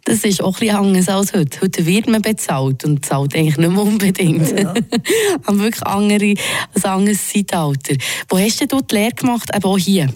Das 0.05 0.25
ist 0.25 0.43
auch 0.43 0.61
etwas 0.61 0.77
anders 0.77 1.09
als 1.09 1.33
heute. 1.33 1.61
Heute 1.61 1.85
wird 1.85 2.09
man 2.09 2.23
bezahlt 2.23 2.85
und 2.85 3.05
zahlt 3.05 3.35
eigentlich 3.35 3.57
nicht 3.57 3.71
mehr 3.71 3.83
unbedingt. 3.83 4.59
Ja. 4.59 4.73
Aber 5.45 5.59
wirklich 5.59 5.87
andere, 5.87 6.35
ein 6.75 6.85
anderes 6.85 7.29
Zeitalter. 7.29 7.97
Wo 8.29 8.39
hast 8.39 8.61
du 8.61 8.67
die 8.67 8.95
Lehre 8.95 9.13
gemacht? 9.13 9.51
Eben 9.55 9.65
auch 9.65 9.79
hier? 9.79 10.09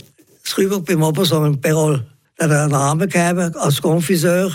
Das 0.43 0.56
Rüber 0.56 0.81
beim 0.81 1.02
Obersong 1.02 1.46
in 1.46 1.60
Perol. 1.60 2.06
Einen 2.38 2.70
Namen 2.70 3.08
gegeben 3.08 3.54
als 3.56 3.81
Konfiseur. 3.81 4.50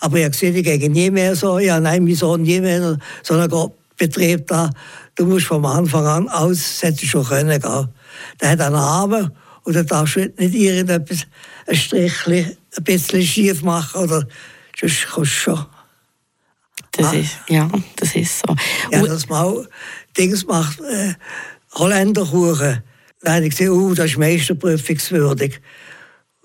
Aber 0.00 0.18
ich 0.18 0.24
habe 0.24 0.32
gesehen, 0.32 0.54
ich 0.56 0.64
gehe 0.64 0.90
nie 0.90 1.10
mehr 1.10 1.34
so. 1.34 1.58
Ja, 1.58 1.80
nein, 1.80 2.04
mein 2.04 2.14
Sohn 2.14 2.42
nie 2.42 2.60
mehr. 2.60 2.98
Sondern 3.22 3.70
Betrieb 3.96 4.46
da. 4.48 4.70
Du 5.14 5.26
musst 5.26 5.46
vom 5.46 5.64
Anfang 5.64 6.06
an 6.06 6.28
aus, 6.28 6.58
das 6.58 6.82
hättest 6.82 7.06
schon 7.06 7.24
können 7.24 7.60
gehen. 7.60 7.88
Der 8.40 8.50
hat 8.50 8.60
einen 8.60 8.74
Namen 8.74 9.30
und 9.62 9.76
da 9.76 9.82
darfst 9.82 10.16
du 10.16 10.32
nicht 10.36 10.54
irgendetwas, 10.54 11.26
ein 11.66 11.76
Strichchen, 11.76 12.56
ein 12.76 12.84
bisschen 12.84 13.22
schief 13.22 13.62
machen 13.62 14.02
oder 14.02 14.26
sonst 14.78 15.06
kommst 15.06 15.32
du 15.32 15.36
schon. 15.36 15.66
Das 16.92 17.06
ah. 17.06 17.12
ist, 17.12 17.38
ja, 17.48 17.70
das 17.96 18.14
ist 18.14 18.40
so. 18.40 18.54
Ja, 18.90 19.04
das 19.06 19.28
mal 19.28 19.66
Dings 20.16 20.44
macht, 20.46 20.80
äh, 20.80 21.14
Holländerkuchen. 21.74 22.82
Da 23.20 23.34
habe 23.34 23.44
ich 23.44 23.50
gesehen, 23.50 23.70
uh, 23.70 23.94
das 23.94 24.06
ist 24.06 24.18
meisterprüfungswürdig. 24.18 25.60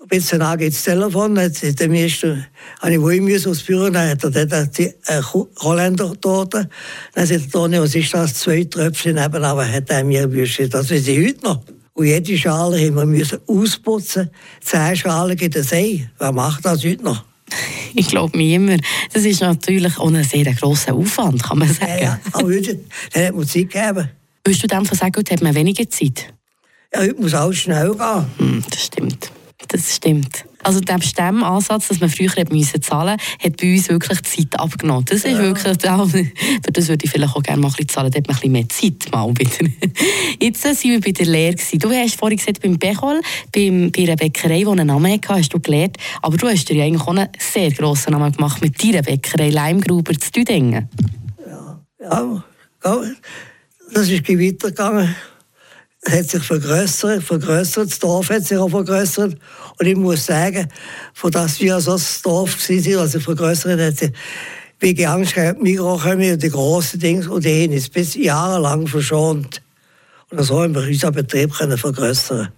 Bisschen 0.08 0.42
an 0.42 0.58
geht 0.58 0.72
das 0.72 0.82
Telefon, 0.82 1.36
jetzt 1.36 1.62
ist 1.62 1.78
der 1.78 1.88
habe 2.80 2.92
ich 2.92 3.00
wohin 3.00 3.24
müssen 3.24 3.50
aufs 3.50 3.62
Büro, 3.62 3.90
dann 3.90 4.10
hat 4.10 4.24
er 4.24 4.46
dort 4.46 4.78
die 4.78 4.86
äh, 4.86 5.22
Holländer 5.60 6.14
dort. 6.20 6.54
Dann 6.54 6.68
sagt 7.14 7.30
er, 7.30 7.50
Toni, 7.50 7.78
was 7.78 7.94
ist 7.94 8.12
das? 8.14 8.34
Zwei 8.34 8.64
Tröpfchen 8.64 9.16
neben, 9.16 9.44
aber 9.44 9.70
hat 9.70 9.90
er 9.90 10.02
mir 10.02 10.26
gewusst, 10.26 10.60
das 10.70 10.90
weiß 10.90 11.06
ich 11.06 11.28
heute 11.28 11.44
noch. 11.44 11.62
Und 11.92 12.06
jede 12.06 12.38
Schale 12.38 12.78
haben 12.78 12.94
wir 12.94 13.04
müssen 13.04 13.38
ausputzen. 13.46 14.30
Zehn 14.62 14.96
Schalen 14.96 15.36
gibt 15.36 15.54
es 15.54 15.72
ein. 15.72 16.10
Wer 16.18 16.32
macht 16.32 16.64
das 16.64 16.84
heute 16.84 17.04
noch? 17.04 17.24
ich 17.94 18.08
glaube 18.08 18.36
niemand. 18.36 18.82
Das 19.12 19.24
ist 19.24 19.40
natürlich 19.40 19.98
auch 19.98 20.08
ein 20.08 20.24
sehr 20.24 20.52
grosser 20.54 20.94
Aufwand, 20.94 21.42
kann 21.42 21.58
man 21.58 21.68
sagen. 21.68 21.92
Ja, 21.98 22.02
ja. 22.02 22.20
aber 22.32 22.48
heute 22.48 22.80
hat 23.14 23.34
man 23.34 23.46
Zeit 23.46 23.70
gegeben. 23.70 24.08
Würdest 24.44 24.62
du 24.62 24.66
dann 24.66 24.84
sagen, 24.84 25.12
heute 25.16 25.34
hat 25.34 25.42
man 25.42 25.54
weniger 25.54 25.88
Zeit? 25.88 26.32
Ja, 26.92 27.00
heute 27.00 27.20
muss 27.20 27.34
alles 27.34 27.58
schnell 27.58 27.92
gehen. 27.92 28.26
Hm, 28.38 28.64
das 28.70 28.84
stimmt. 28.84 29.30
Das 29.68 29.94
stimmt. 29.96 30.44
Also 30.62 30.80
der 30.80 30.98
dem 30.98 31.42
Ansatz, 31.42 31.88
dass 31.88 32.00
man 32.00 32.10
früher 32.10 32.30
müssen 32.50 32.82
zahlen 32.82 33.16
musste, 33.16 33.46
hat 33.46 33.56
bei 33.56 33.72
uns 33.72 33.88
wirklich 33.88 34.22
Zeit 34.22 34.60
abgenommen. 34.60 35.04
Das 35.06 35.24
ist 35.24 35.32
ja. 35.32 35.38
wirklich, 35.38 35.78
für 36.62 36.72
das 36.72 36.88
würde 36.88 37.04
ich 37.04 37.10
vielleicht 37.10 37.34
auch 37.34 37.42
gerne 37.42 37.60
mal 37.60 37.68
ein 37.68 37.72
bisschen 37.72 37.88
zahlen, 37.88 38.10
da 38.10 38.18
hat 38.18 38.26
man 38.26 38.36
ein 38.36 38.40
bisschen 38.40 38.52
mehr 38.52 38.68
Zeit 38.68 39.12
mal 39.12 39.28
wieder. 39.30 39.70
Jetzt 40.40 40.62
sind 40.62 40.82
wir 40.82 41.00
bei 41.00 41.12
der 41.12 41.26
Lehre 41.26 41.56
Du 41.74 41.90
hast 41.90 42.16
vorhin 42.16 42.38
gesagt, 42.38 42.60
beim 42.60 42.78
Bechol, 42.78 43.20
beim, 43.52 43.90
bei 43.90 44.02
einer 44.02 44.16
Bäckerei, 44.16 44.60
die 44.60 44.66
einen 44.66 44.86
Namen 44.86 45.12
hatte, 45.12 45.28
hast 45.28 45.54
du 45.54 45.60
gelernt, 45.60 45.96
aber 46.20 46.36
du 46.36 46.48
hast 46.48 46.68
dir 46.68 46.76
ja 46.76 46.84
eigentlich 46.84 47.02
auch 47.02 47.08
einen 47.08 47.28
sehr 47.38 47.70
grossen 47.70 48.12
Namen 48.12 48.32
gemacht 48.32 48.60
mit 48.60 48.82
deiner 48.82 49.02
Bäckerei 49.02 49.50
Leimgruber 49.50 50.12
zu 50.18 50.30
Düdingen. 50.30 50.88
Ja, 51.46 51.80
ja, 52.00 52.40
das 53.92 54.08
ist 54.08 54.28
weitergegangen 54.28 55.14
hat 56.06 56.30
sich 56.30 56.42
vergrößert, 56.42 57.22
vergrößert, 57.22 57.90
das 57.90 57.98
Dorf 57.98 58.30
hat 58.30 58.44
sich 58.44 58.56
auch 58.56 58.68
vergrößert. 58.68 59.36
Und 59.78 59.86
ich 59.86 59.96
muss 59.96 60.26
sagen, 60.26 60.68
von 61.12 61.30
das 61.30 61.60
wir 61.60 61.80
so 61.80 61.92
das 61.92 62.22
Dorf 62.22 62.56
waren, 62.68 62.98
also 62.98 63.20
vergrößert 63.20 63.80
hat 63.80 63.98
sich, 63.98 64.12
wie 64.80 65.06
Angst 65.06 65.34
gehabt, 65.34 65.62
Mikro 65.62 65.98
kommen 65.98 66.32
und 66.32 66.42
die 66.42 66.48
großen 66.48 66.98
Dinge, 66.98 67.30
und 67.30 67.44
die 67.44 67.64
haben 67.64 67.72
es 67.72 67.88
bis 67.88 68.14
jahrelang 68.14 68.86
verschont. 68.86 69.60
Und 70.30 70.42
so 70.42 70.62
haben 70.62 70.74
wir 70.74 70.82
unseren 70.82 71.12
Betrieb 71.12 71.52
können 71.52 71.76
vergrößern 71.76 72.48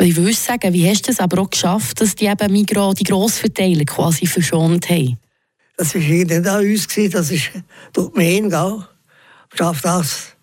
Ich 0.00 0.16
würde 0.16 0.32
sagen, 0.34 0.72
wie 0.72 0.88
hast 0.88 1.08
du 1.08 1.10
es 1.10 1.18
aber 1.18 1.42
auch 1.42 1.50
geschafft, 1.50 2.00
dass 2.00 2.14
die 2.14 2.26
eben 2.26 2.52
Migros, 2.52 2.94
die 2.94 3.04
Grossverteiler 3.04 3.84
quasi 3.84 4.26
verschont 4.26 4.88
haben? 4.88 5.18
Das 5.76 5.94
war 5.94 6.00
nicht 6.00 6.30
an 6.30 6.64
uns, 6.64 6.86
das 7.10 7.30
ist 7.30 7.50
durch 7.92 8.14
mich, 8.14 8.48
gell? 8.48 8.86
Schafft 9.54 9.84
das. 9.84 10.36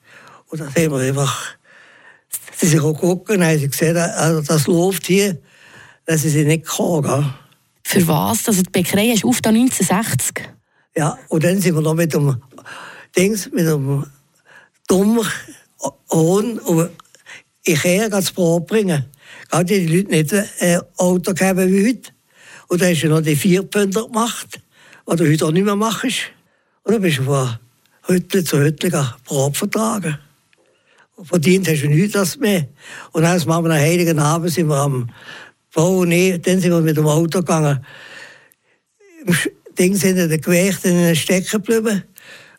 Und 0.47 0.59
dann 0.59 0.69
haben 0.69 0.91
wir 0.91 0.97
einfach, 0.97 1.55
sie 2.59 2.67
sich 2.67 2.81
auch 2.81 2.93
gucken, 2.93 3.43
haben 3.43 3.57
sie 3.57 3.69
gesehen, 3.69 3.97
also 3.97 4.41
das 4.41 4.67
läuft 4.67 5.07
hier, 5.07 5.37
dass 6.05 6.21
sie 6.21 6.45
nicht 6.45 6.65
gell? 7.01 7.25
Für 7.83 8.07
was? 8.07 8.47
Also 8.47 8.61
die 8.61 8.69
Bäckerei 8.69 9.11
ist 9.11 9.25
auf 9.25 9.37
1960? 9.37 10.49
Ja, 10.95 11.17
und 11.29 11.43
dann 11.43 11.59
sind 11.61 11.75
wir 11.75 11.81
noch 11.81 11.93
mit 11.93 12.13
dem 12.13 12.41
Dings, 13.15 13.49
mit 13.51 13.65
dem 13.65 14.05
dummen 14.87 15.25
Hohn 16.11 16.59
ich 17.63 17.83
her 17.83 18.09
das 18.09 18.31
Brot 18.31 18.67
bringen. 18.67 19.05
Gerade 19.49 19.65
die 19.65 19.87
Leute 19.87 20.09
nicht 20.11 20.33
ein 20.33 20.47
äh, 20.59 20.79
Auto 20.97 21.33
geben 21.33 21.71
wie 21.71 21.89
heute. 21.89 22.11
Und 22.67 22.81
dann 22.81 22.93
hast 22.93 23.03
du 23.03 23.09
noch 23.09 23.21
die 23.21 23.35
Vierpfünder 23.35 24.05
gemacht, 24.05 24.59
was 25.05 25.17
du 25.17 25.29
heute 25.29 25.45
auch 25.45 25.51
nicht 25.51 25.65
mehr 25.65 25.75
machst. 25.75 26.31
Und 26.83 26.93
dann 26.93 27.01
bist 27.01 27.19
du 27.19 27.23
von 27.23 27.57
Hütte 28.07 28.43
zu 28.43 28.59
Hütte 28.59 28.89
Brot 29.25 29.57
vertragen. 29.57 30.17
Verdient 31.23 31.67
hast 31.67 31.81
du 31.81 31.87
nichts 31.87 32.37
mehr. 32.37 32.67
Und 33.11 33.23
dann 33.23 33.37
machen 33.45 33.65
wir 33.65 33.71
am 33.71 33.77
Heiligen 33.77 34.19
Abend 34.19 34.51
sind 34.51 34.67
wir 34.67 34.77
am 34.77 35.09
und 35.75 36.11
ich, 36.11 36.41
dann 36.41 36.59
sind 36.59 36.71
wir 36.71 36.81
mit 36.81 36.97
dem 36.97 37.07
Auto 37.07 37.39
gegangen. 37.39 37.85
Im 39.25 39.35
Ding 39.77 39.95
sind 39.95 40.29
die 40.29 40.41
Gewichte 40.41 40.89
in 40.89 40.95
den 40.95 41.15
Stecken 41.15 41.61
geblieben. 41.63 42.03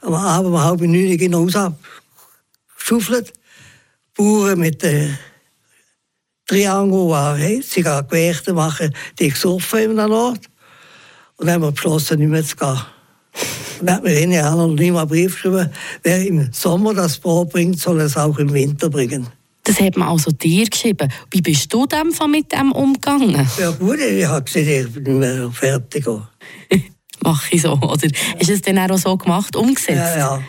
Am 0.01 0.15
Abend 0.15 0.53
um 0.53 0.63
halb 0.63 0.81
neun 0.81 1.17
gehen 1.19 1.35
raus, 1.35 1.55
geschaufelt. 2.79 3.33
Bauern 4.17 4.59
mit 4.59 4.83
den 4.83 5.19
Triangel, 6.47 7.37
hey, 7.37 7.63
sie 7.63 7.83
gehen 7.83 8.07
Gewichte 8.09 8.53
machen, 8.53 8.95
die 9.19 9.31
gesoffen 9.31 9.81
in 9.81 9.97
der 9.97 10.11
Ort. 10.11 10.49
Und 11.37 11.47
dann 11.47 11.57
haben 11.57 11.63
wir 11.63 11.73
beschlossen, 11.73 12.19
nicht 12.19 12.29
mehr 12.29 12.45
zu 12.45 12.57
gehen. 12.57 12.81
Und 13.81 13.87
dann 13.87 13.97
hat 13.97 14.05
mir 14.05 14.21
ihnen 14.21 14.45
anonym 14.45 14.97
einen 14.97 15.09
Brief 15.09 15.35
geschrieben, 15.35 15.71
wer 16.03 16.27
im 16.27 16.53
Sommer 16.53 16.95
das 16.95 17.19
Brot 17.19 17.51
bringt, 17.51 17.79
soll 17.79 18.01
es 18.01 18.17
auch 18.17 18.39
im 18.39 18.53
Winter 18.53 18.91
bringen. 18.91 19.27
Das 19.65 19.81
hat 19.81 19.97
man 19.97 20.09
also 20.09 20.31
dir 20.31 20.67
geschrieben. 20.67 21.11
Wie 21.31 21.41
bist 21.41 21.73
du 21.73 21.87
dem 21.87 22.13
mit 22.31 22.53
dem 22.53 22.73
umgegangen? 22.73 23.47
Ja 23.59 23.71
gut, 23.71 23.99
ich 24.01 24.27
habe 24.27 24.43
gesagt, 24.43 24.67
ich 24.67 25.05
bin 25.05 25.19
mehr 25.19 25.51
fertig. 25.53 26.05
Mache 27.23 27.55
ich 27.55 27.63
so, 27.63 27.73
oder? 27.75 28.09
Ist 28.39 28.51
es 28.51 28.63
dann 28.63 28.79
auch 28.79 28.97
so 28.97 29.17
gemacht, 29.17 29.55
umgesetzt? 29.55 30.17
Ja, 30.17 30.17
ja. 30.17 30.43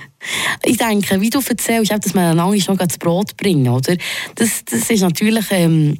Ich 0.64 0.78
denke, 0.78 1.20
wie 1.20 1.30
du 1.30 1.40
erzählst, 1.40 1.92
dass 1.92 2.14
man 2.14 2.38
lange 2.38 2.62
schon 2.62 2.78
das 2.78 2.98
Brot 2.98 3.36
bringen, 3.36 3.68
oder? 3.68 3.96
Das, 4.36 4.64
das 4.66 4.90
ist 4.90 5.02
natürlich, 5.02 5.46
ähm, 5.50 5.98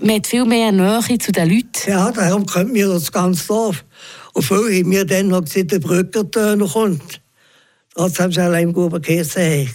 man 0.00 0.16
hat 0.16 0.26
viel 0.26 0.44
mehr 0.44 0.72
Nähe 0.72 1.18
zu 1.18 1.32
den 1.32 1.50
Leuten. 1.50 1.90
Ja, 1.90 2.10
darum 2.10 2.46
kommt 2.46 2.72
mir 2.72 2.88
das 2.88 3.12
ganze 3.12 3.46
Dorf. 3.46 3.84
Und 4.34 4.42
viele 4.42 4.78
haben 4.78 4.88
mir 4.88 5.04
dann 5.04 5.28
noch 5.28 5.44
gesehen, 5.44 5.68
der 5.68 5.78
Brückertöner 5.78 6.68
kommt. 6.68 7.20
Trotzdem 7.94 8.32
sie 8.32 8.40
Leimgruber 8.40 9.00
geheißen 9.00 9.42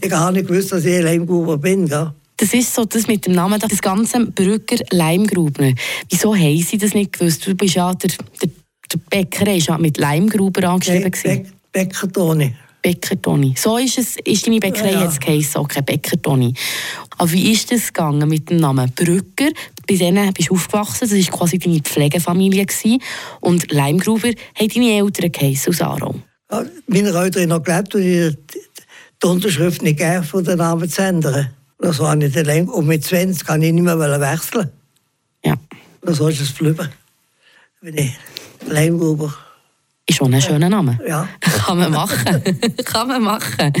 ich 0.00 0.12
habe 0.12 0.32
nicht 0.32 0.48
gewusst, 0.48 0.72
dass 0.72 0.84
ich 0.84 1.02
Leimgruber 1.02 1.58
bin. 1.58 1.86
Gell? 1.86 2.12
Das 2.38 2.54
ist 2.54 2.74
so, 2.74 2.84
das 2.86 3.06
mit 3.06 3.26
dem 3.26 3.34
Namen, 3.34 3.60
das 3.60 3.80
ganze 3.80 4.26
Brücker 4.26 4.76
Leimgruber. 4.90 5.72
Wieso 6.08 6.34
haben 6.34 6.62
sie 6.62 6.78
das 6.78 6.94
nicht 6.94 7.12
gewusst? 7.12 7.46
Du 7.46 7.54
bist 7.54 7.74
ja 7.74 7.92
der, 7.92 8.10
der, 8.42 8.50
der 8.92 8.98
Bäcker, 9.10 9.54
ist 9.54 9.68
ja 9.68 9.76
mit 9.76 9.98
Leimgruber 9.98 10.68
angeschrieben. 10.68 11.10
Be 11.10 11.20
Be 11.22 11.46
Bäcker 11.72 12.10
Toni. 12.10 12.54
Bäcker 12.80 13.20
Toni. 13.20 13.54
So 13.56 13.76
ist 13.76 13.98
es, 13.98 14.16
ist 14.24 14.46
deine 14.46 14.60
Bäckerei 14.60 14.92
ja, 14.92 15.00
ja. 15.00 15.04
jetzt 15.04 15.20
geheißen, 15.20 15.60
okay, 15.60 15.82
Bäcker 15.82 16.20
Toni. 16.20 16.54
Aber 17.18 17.32
wie 17.32 17.52
ist 17.52 17.70
das 17.72 17.88
gegangen 17.88 18.28
mit 18.28 18.48
dem 18.48 18.58
Namen 18.58 18.90
Brücker? 18.92 19.50
Bei 19.86 19.96
denen 19.96 20.32
bist 20.32 20.50
du 20.50 20.54
aufgewachsen, 20.54 21.08
das 21.08 21.12
war 21.12 21.38
quasi 21.38 21.58
deine 21.58 21.80
Pflegefamilie. 21.80 22.66
Gewesen. 22.66 23.02
Und 23.40 23.70
Leimgruber 23.72 24.28
haben 24.54 24.68
deine 24.68 24.92
Eltern 24.92 25.32
geheißen 25.32 25.72
aus 25.72 25.80
Aarau. 25.80 26.14
Ja, 26.50 26.64
meine 26.86 27.10
Eltern 27.10 27.42
haben 27.42 27.48
noch 27.48 27.62
gelebt 27.62 27.94
und 27.94 28.02
die, 28.02 28.36
die 29.22 29.26
Unterschrift 29.26 29.82
nicht 29.82 29.98
gegeben, 29.98 30.24
von 30.24 30.44
den 30.44 30.58
Namen 30.58 30.88
zu 30.88 31.02
ändern. 31.02 31.50
Das 31.78 31.98
war 31.98 32.16
nicht 32.16 32.34
Leim. 32.34 32.68
Und 32.68 32.86
mit 32.86 33.04
20 33.04 33.44
kann 33.44 33.62
ich 33.62 33.72
nicht 33.72 33.82
mehr 33.82 33.98
wechseln. 33.98 34.70
Ja. 35.44 35.54
Und 36.00 36.14
so 36.14 36.28
ist 36.28 36.40
es 36.40 36.56
geblieben. 36.56 36.88
Bin 37.80 37.98
ich 37.98 38.12
Leimgruber. 38.66 39.34
Ist 40.08 40.18
schon 40.18 40.32
ein 40.32 40.40
schöner 40.40 40.68
Name. 40.68 41.00
Ja. 41.06 41.28
Kann 41.40 41.78
man 41.78 41.90
machen. 41.90 42.42
Kann 42.84 43.08
man 43.08 43.22
machen. 43.22 43.72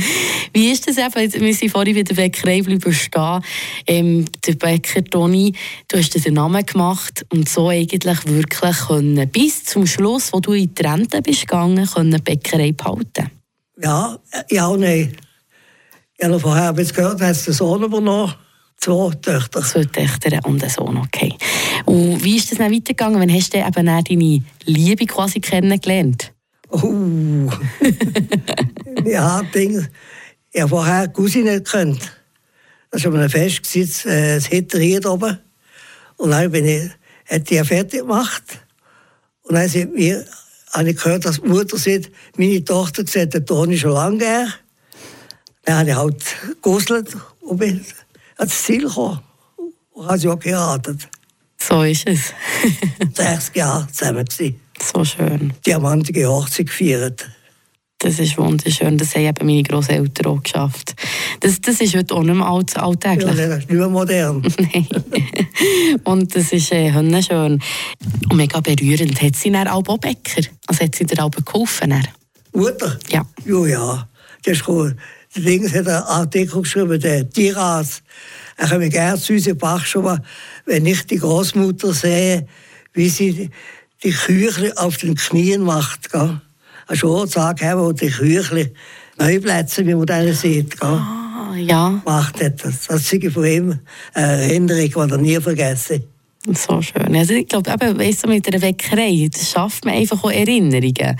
Wie 0.52 0.72
ist 0.72 0.88
das 0.88 0.98
eben? 0.98 1.40
Wir 1.40 1.54
sind 1.54 1.70
vorhin 1.70 1.94
wieder 1.94 2.14
Bäckerei 2.14 2.62
bleiben 2.62 2.92
stehen. 2.92 3.40
Ähm, 3.86 4.24
der 4.44 4.54
Bäcker 4.54 5.04
Toni, 5.04 5.54
du 5.86 5.96
hast 5.96 6.12
den 6.24 6.34
Namen 6.34 6.66
gemacht 6.66 7.24
und 7.32 7.48
so 7.48 7.68
eigentlich 7.68 8.26
wirklich 8.26 8.76
können, 8.88 9.28
bis 9.30 9.64
zum 9.66 9.86
Schluss, 9.86 10.32
wo 10.32 10.40
du 10.40 10.52
in 10.54 10.74
die 10.74 10.82
Rente 10.82 11.22
bist 11.22 11.42
gegangen, 11.42 11.86
können 11.86 12.20
Bäckerei 12.20 12.72
behalten. 12.72 13.30
Ja, 13.80 14.18
ja 14.50 14.66
und 14.66 14.80
nein. 14.80 15.16
Ich 16.18 16.24
habe 16.24 16.40
vorher 16.40 16.74
jetzt 16.76 16.94
gehört, 16.94 17.20
hat 17.20 17.46
den 17.46 17.54
Sohn 17.54 17.84
übernommen. 17.84 18.34
Zwei 18.78 19.14
Töchter. 19.14 19.62
Zwei 19.62 19.84
Töchter 19.84 20.38
und 20.44 20.62
ein 20.62 20.70
Sohn, 20.70 20.96
okay. 20.98 21.34
Und 21.84 22.22
wie 22.22 22.36
ist 22.36 22.50
das 22.50 22.58
dann 22.58 22.72
weitergegangen? 22.72 23.20
Wann 23.20 23.32
hast 23.32 23.54
du 23.54 23.58
eben 23.58 23.86
deine 23.86 24.42
Liebe 24.64 25.06
quasi 25.06 25.40
kennengelernt? 25.40 26.32
Oh. 26.70 27.50
ja, 29.04 29.42
Ding. 29.54 29.86
Ich 30.52 30.60
habe 30.60 30.70
vorher 30.70 31.08
Cousine 31.08 31.62
gekannt. 31.62 32.12
Das 32.90 33.04
war 33.04 33.14
ein 33.14 33.28
Fest, 33.28 33.76
äh, 34.06 34.36
das 34.36 34.46
Hitter 34.46 34.78
hier 34.78 35.04
oben. 35.04 35.38
Und 36.16 36.30
dann 36.30 36.50
bin 36.50 36.64
ich, 36.64 36.90
hat 37.26 37.48
die 37.50 37.62
fertig 37.64 38.00
gemacht. 38.00 38.42
Und 39.42 39.54
dann 39.54 39.68
sind 39.68 39.94
wir, 39.94 40.24
habe 40.72 40.90
ich 40.90 40.96
gehört, 40.96 41.24
dass 41.24 41.40
die 41.40 41.48
Mutter 41.48 41.76
sagt, 41.76 42.10
meine 42.36 42.64
Tochter 42.64 43.06
sieht 43.06 43.34
den 43.34 43.46
Toni 43.46 43.78
schon 43.78 43.92
lange 43.92 44.18
gern. 44.18 44.52
Dann 45.64 45.78
habe 45.78 45.90
ich 45.90 45.96
halt 45.96 46.24
gegusselt 46.62 47.16
und 47.40 47.58
bin 47.58 47.84
ans 48.36 48.62
Ziel 48.62 48.82
gekommen. 48.82 49.20
Und 49.92 50.06
habe 50.06 50.18
sie 50.18 50.28
auch 50.28 50.38
geheiratet. 50.38 51.08
So 51.58 51.82
ist 51.82 52.06
es. 52.06 52.32
60 53.14 53.56
Jahre 53.56 53.88
zusammen 53.90 54.24
gewesen. 54.24 54.60
So 54.82 55.04
schön. 55.04 55.54
Diamantige 55.64 56.28
Hochzeit 56.28 56.66
gefeiert. 56.66 57.26
Das 57.98 58.18
ist 58.18 58.36
wunderschön. 58.36 58.98
Das 58.98 59.14
haben 59.14 59.24
eben 59.24 59.46
meine 59.46 59.62
Großeltern 59.62 60.26
auch 60.26 60.42
geschafft. 60.42 60.94
Das, 61.40 61.60
das 61.62 61.80
ist 61.80 61.96
heute 61.96 62.14
auch 62.14 62.22
nicht 62.22 62.34
mehr 62.34 62.46
alt, 62.46 62.76
alltäglich. 62.76 63.38
Ja, 63.38 63.48
das 63.48 63.58
ist 63.60 63.70
nicht 63.70 63.78
mehr 63.78 63.88
modern. 63.88 64.42
Nein. 64.58 64.86
Und 66.04 66.36
das 66.36 66.52
ist 66.52 66.72
äh, 66.72 66.92
schön. 67.22 67.62
Und 68.28 68.36
mega 68.36 68.60
berührend. 68.60 69.20
Hat 69.22 69.36
sie 69.36 69.50
dann 69.50 69.68
auch 69.68 69.82
Bäcker? 69.82 70.46
Also 70.66 70.84
hat 70.84 70.94
sie 70.94 71.06
dir 71.06 71.24
auch 71.24 71.30
geholfen? 71.30 71.94
Mutter? 72.52 72.98
Ja. 73.08 73.26
Ja, 73.46 73.66
ja. 73.66 74.08
Das 74.44 74.58
ist 74.58 74.68
cool. 74.68 74.94
Dings 75.42 75.72
hat 75.72 75.88
einen 75.88 76.02
Artikel 76.04 76.62
geschrieben, 76.62 77.00
der 77.00 77.28
Tierarzt. 77.28 78.02
Er 78.56 78.78
mich 78.78 78.92
gerne 78.92 79.18
süße 79.18 79.54
Bachschuhe, 79.54 80.20
wenn 80.64 80.86
ich 80.86 81.06
die 81.06 81.18
Großmutter 81.18 81.92
sehe, 81.92 82.46
wie 82.94 83.08
sie 83.08 83.50
die 84.02 84.10
Küchle 84.10 84.76
auf 84.76 84.96
den 84.96 85.14
Knien 85.14 85.62
macht. 85.62 86.10
Gell? 86.10 86.40
Ein 86.86 86.96
Schortag 86.96 87.60
haben, 87.62 87.80
wo 87.80 87.92
die 87.92 88.10
Küchle 88.10 88.72
Neuplätze, 89.18 89.86
wie 89.86 89.94
man 89.94 90.06
dann 90.06 90.32
sieht. 90.32 90.80
Gell? 90.80 90.88
Ah, 90.88 91.54
ja. 91.56 92.02
Macht 92.04 92.40
das. 92.40 92.86
Das 92.86 93.12
ist 93.12 93.32
von 93.32 93.44
ihm 93.44 93.78
eine 94.14 94.42
Erinnerung, 94.42 95.08
die 95.08 95.12
er 95.14 95.18
nie 95.18 95.40
vergessen 95.40 96.04
so 96.54 96.80
schön. 96.82 97.14
Also 97.16 97.34
ich 97.34 97.46
glaube, 97.46 97.70
eben, 97.70 97.98
weißt 97.98 98.24
du, 98.24 98.28
mit 98.28 98.46
einer 98.46 98.62
Weckerei, 98.62 99.28
das 99.32 99.50
schafft 99.50 99.84
man 99.84 99.94
einfach 99.94 100.22
auch 100.22 100.30
Erinnerungen. 100.30 101.16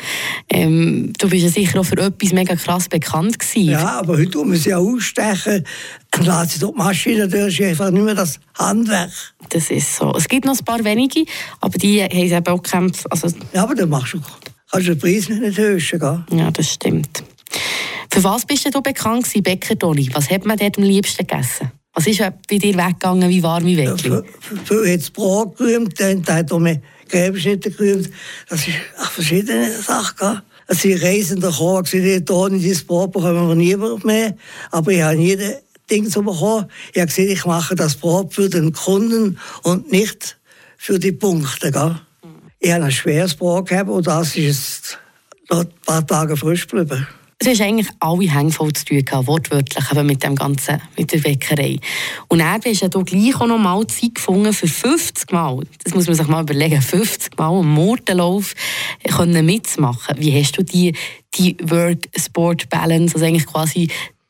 Ähm, 0.49 1.13
du 1.19 1.29
bist 1.29 1.45
ja 1.45 1.51
sicher 1.51 1.81
auch 1.81 1.85
für 1.85 1.99
etwas 1.99 2.33
mega 2.33 2.55
krass 2.55 2.89
bekannt 2.89 3.39
gewesen. 3.39 3.71
Ja, 3.71 3.99
aber 3.99 4.15
heute 4.19 4.31
tun 4.31 4.53
wir 4.53 4.59
sie 4.59 4.71
ja 4.71 4.79
ausstechen. 4.79 5.65
Dann 6.11 6.25
lässt 6.25 6.53
sie 6.53 6.67
die 6.67 6.73
Maschine 6.75 7.29
durch, 7.29 7.63
einfach 7.63 7.91
nicht 7.91 8.05
mehr 8.05 8.15
das 8.15 8.39
Handwerk. 8.55 9.11
Das 9.51 9.71
ist 9.71 9.97
so. 9.97 10.13
Es 10.17 10.29
gibt 10.29 10.45
noch 10.45 10.59
ein 10.59 10.65
paar 10.65 10.85
wenige, 10.85 11.25
aber 11.61 11.79
die 11.79 12.03
haben 12.03 12.13
eben 12.13 12.47
auch 12.47 12.63
gekämpft. 12.63 13.11
Also, 13.11 13.29
ja, 13.53 13.63
aber 13.63 13.75
dann 13.75 13.89
machst 13.89 14.15
du, 14.15 14.21
kannst 14.71 14.89
du 14.89 14.95
den 14.95 14.99
Preis 14.99 15.29
nicht 15.29 15.59
erhöhen. 15.59 15.81
Gell? 15.81 16.39
Ja, 16.39 16.51
das 16.51 16.73
stimmt. 16.73 17.25
Für 18.11 18.25
was 18.25 18.47
bist 18.47 18.75
du 18.75 18.81
bekannt 18.81 19.25
gewesen, 19.25 19.43
Bäcker 19.43 19.79
Toni? 19.79 20.09
Was 20.13 20.31
hat 20.31 20.47
man 20.47 20.57
dort 20.57 20.79
am 20.79 20.85
liebsten 20.85 21.27
gegessen? 21.27 21.71
Was 21.97 22.07
ist 22.07 22.19
bei 22.19 22.59
dir 22.59 22.77
weggegangen 22.77 23.31
wie 23.31 23.43
warme 23.43 23.75
Weckli? 23.75 24.11
Ja, 24.11 24.85
jetzt 24.85 25.15
Brot 25.15 25.57
gerühmt, 25.57 25.99
dann 25.99 26.27
hat 26.27 26.51
er 26.51 26.59
mir 26.59 26.83
Gräbenschnitte 27.09 27.71
gerühmt. 27.71 28.11
Das 28.51 28.69
ist 28.69 28.75
verschiedene 29.13 29.73
Sachen. 29.73 30.43
Es 30.67 30.83
sind 30.83 31.03
Reisende 31.03 31.49
gekommen, 31.49 31.85
gesagt, 31.85 32.05
hier 32.05 32.47
in 32.49 32.61
dieses 32.61 32.85
Brot 32.85 33.13
bekommen 33.13 33.49
wir 33.49 33.55
niemand 33.55 34.05
mehr. 34.05 34.37
Aber 34.73 34.91
ich 34.91 35.01
habe 35.01 35.17
nie 35.17 35.39
Ding 35.91 36.11
zu 36.11 36.23
bekommen. 36.23 36.67
Ich 36.93 37.01
habe 37.01 37.11
gesagt, 37.11 37.31
ich 37.31 37.47
mache 37.47 37.75
das 37.75 37.95
Brot 37.95 38.35
für 38.35 38.51
den 38.51 38.75
Kunden 38.75 39.39
und 39.63 39.91
nicht 39.91 40.37
für 40.77 40.99
die 40.99 41.13
Punkte. 41.13 41.73
Gell? 41.73 41.97
Ich 42.59 42.73
habe 42.73 42.85
ein 42.85 42.93
schweres 42.93 43.35
Brot 43.35 43.71
gehabt 43.71 43.89
und 43.89 44.07
das 44.07 44.37
ist 44.37 44.99
noch 45.49 45.61
ein 45.61 45.73
paar 45.87 46.07
Tage 46.07 46.37
frisch 46.37 46.67
geblieben. 46.67 47.07
Du 47.41 47.51
hast 47.51 47.61
eigentlich 47.61 47.89
alle 48.01 48.33
Hänge 48.33 48.51
voll 48.51 48.73
zu 48.73 48.85
tun 48.85 49.05
gehabt, 49.05 49.27
wortwörtlich, 49.27 49.85
aber 49.91 50.03
mit 50.03 50.23
dem 50.23 50.35
Ganzen, 50.35 50.81
mit 50.97 51.13
der 51.13 51.23
Weckerei. 51.25 51.79
Und 52.29 52.39
dann 52.39 52.55
hast 52.55 52.65
du 52.65 52.71
ja 52.71 52.89
gleich 52.89 53.41
auch 53.41 53.47
noch 53.47 53.59
mal 53.59 53.87
Zeit 53.87 54.15
gefunden 54.15 54.53
für 54.53 54.69
50 54.69 55.33
Mal, 55.33 55.61
das 55.85 55.95
muss 55.95 56.07
man 56.07 56.17
sich 56.17 56.27
mal 56.27 56.43
überlegen, 56.43 56.81
50 56.81 57.37
Mal 57.39 57.59
einen 57.59 57.69
Mordenlauf 57.69 58.55
mitzumachen. 59.43 60.17
Wie 60.19 60.39
hast 60.39 60.59
du 60.59 60.63
die, 60.63 60.95
die 61.35 61.57
Work-Sport-Balance, 61.63 63.15
also 63.15 63.27
eigentlich 63.27 63.47
quasi 63.47 63.89